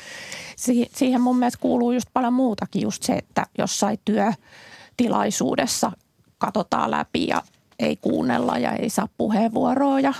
[0.94, 2.82] siihen mun mielestä kuuluu just paljon muutakin.
[2.82, 5.92] Just se, että jossain työtilaisuudessa
[6.38, 7.42] katsotaan läpi ja
[7.78, 10.14] ei kuunnella ja ei saa puheenvuoroa ja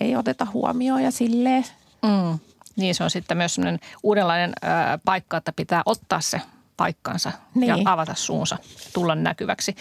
[0.00, 1.64] ei oteta huomioon ja silleen.
[2.02, 2.38] Mm.
[2.76, 4.66] Niin, se on sitten myös sellainen uudenlainen ö,
[5.04, 6.40] paikka, että pitää ottaa se
[6.76, 7.68] paikkansa niin.
[7.68, 8.58] ja avata suunsa,
[8.92, 9.76] tulla näkyväksi.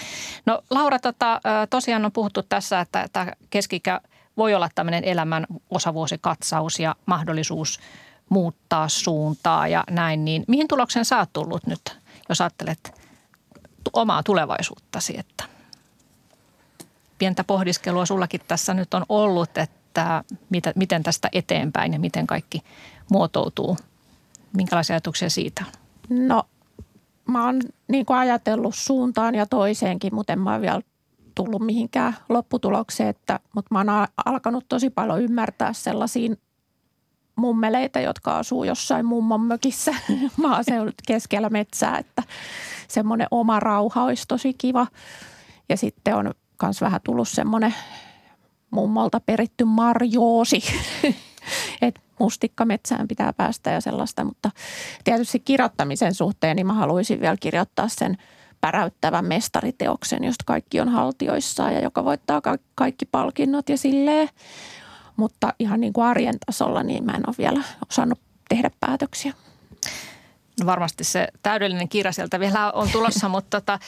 [0.45, 4.01] No Laura, tota, tosiaan on puhuttu tässä, että tämä keskikä
[4.37, 7.79] voi olla tämmöinen elämän osavuosikatsaus ja mahdollisuus
[8.29, 10.25] muuttaa suuntaa ja näin.
[10.25, 13.01] Niin mihin tuloksen sä oot tullut nyt, jos ajattelet
[13.93, 15.43] omaa tulevaisuuttasi, että
[17.17, 19.82] pientä pohdiskelua sullakin tässä nyt on ollut, että
[20.49, 22.61] mitä, miten tästä eteenpäin ja miten kaikki
[23.11, 23.77] muotoutuu.
[24.57, 25.63] Minkälaisia ajatuksia siitä?
[26.09, 26.43] No
[27.25, 30.81] mä oon niin kuin ajatellut suuntaan ja toiseenkin, mutta en mä vielä
[31.35, 36.35] tullut mihinkään lopputulokseen, että, mutta mä oon alkanut tosi paljon ymmärtää sellaisia
[37.35, 39.95] mummeleita, jotka asuu jossain mummon mökissä
[40.43, 42.23] maaseudut keskellä metsää, että
[42.87, 44.87] semmoinen oma rauha olisi tosi kiva.
[45.69, 46.31] Ja sitten on
[46.63, 47.73] myös vähän tullut semmoinen
[48.73, 50.63] mummolta peritty marjoosi,
[51.81, 54.51] että mustikkametsään pitää päästä ja sellaista, mutta
[55.03, 58.17] tietysti kirjoittamisen suhteen niin mä haluaisin vielä kirjoittaa sen
[58.61, 62.41] päräyttävän mestariteoksen, josta kaikki on haltioissaan ja joka voittaa
[62.75, 64.29] kaikki palkinnot ja silleen.
[65.15, 68.19] Mutta ihan niin kuin arjen tasolla niin mä en ole vielä osannut
[68.49, 69.33] tehdä päätöksiä.
[70.59, 73.79] No varmasti se täydellinen kirja sieltä vielä on tulossa, mutta tota,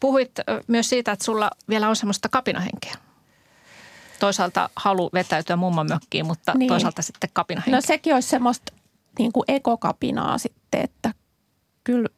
[0.00, 0.32] puhuit
[0.66, 3.05] myös siitä, että sulla vielä on semmoista kapinahenkeä
[4.20, 6.68] toisaalta halu vetäytyä mummon mökkiin, mutta niin.
[6.68, 8.72] toisaalta sitten kapina No sekin olisi semmoista
[9.18, 11.14] niin kuin ekokapinaa sitten, että
[11.84, 12.08] kyllä,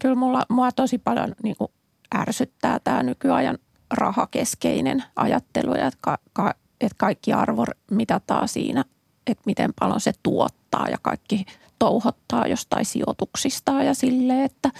[0.00, 1.70] kyllä mulla, mua tosi paljon niin kuin
[2.14, 3.58] ärsyttää tämä nykyajan
[3.90, 8.84] rahakeskeinen ajattelu ja että, ka, ka, että kaikki arvo mitataan siinä,
[9.26, 11.44] että miten paljon se tuottaa ja kaikki
[11.78, 14.70] touhottaa jostain sijoituksista ja silleen, että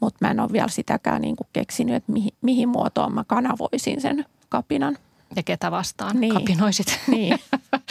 [0.00, 4.00] mutta mä en ole vielä sitäkään niin kuin keksinyt, että mihin, mihin muotoon mä kanavoisin
[4.00, 4.98] sen kapinan–
[5.36, 6.34] ja ketä vastaan niin.
[6.34, 7.38] kapinoisit niin.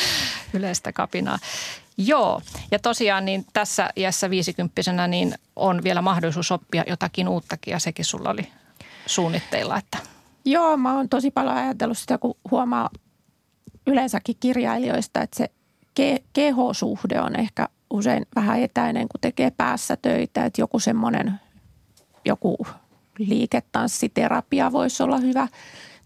[0.53, 1.39] yleistä kapinaa.
[1.97, 7.79] Joo, ja tosiaan niin tässä iässä viisikymppisenä niin on vielä mahdollisuus oppia jotakin uuttakin ja
[7.79, 8.51] sekin sulla oli
[9.05, 9.97] suunnitteilla, että
[10.45, 12.89] Joo, mä oon tosi paljon ajatellut sitä, kun huomaa
[13.87, 15.51] yleensäkin kirjailijoista, että se
[15.99, 20.45] ke- kehosuhde on ehkä usein vähän etäinen, kun tekee päässä töitä.
[20.45, 21.33] Että joku semmoinen,
[22.25, 22.57] joku
[23.17, 25.47] liiketanssiterapia voisi olla hyvä–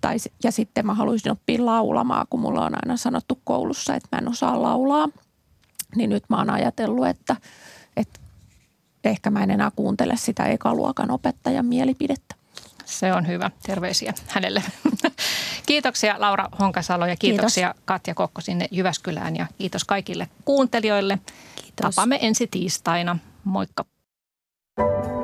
[0.04, 4.18] tai, ja sitten mä haluaisin oppia laulamaan, kun mulla on aina sanottu koulussa, että mä
[4.18, 5.08] en osaa laulaa.
[5.96, 7.36] Niin nyt mä oon ajatellut, että,
[7.98, 8.20] että
[9.04, 12.36] ehkä mä en enää kuuntele sitä ekaluokan opettajan mielipidettä.
[12.86, 13.52] Se on hyvä.
[13.66, 14.64] Terveisiä hänelle.
[15.68, 17.84] Kiitoksia Laura Honkasalo ja kiitoksia kiitos.
[17.86, 21.20] Katja Kokko sinne Jyväskylään ja kiitos kaikille kuuntelijoille.
[21.56, 21.96] Kiitos.
[21.96, 23.18] Tapaamme ensi tiistaina.
[23.44, 23.86] Moikka.
[24.76, 25.23] thank you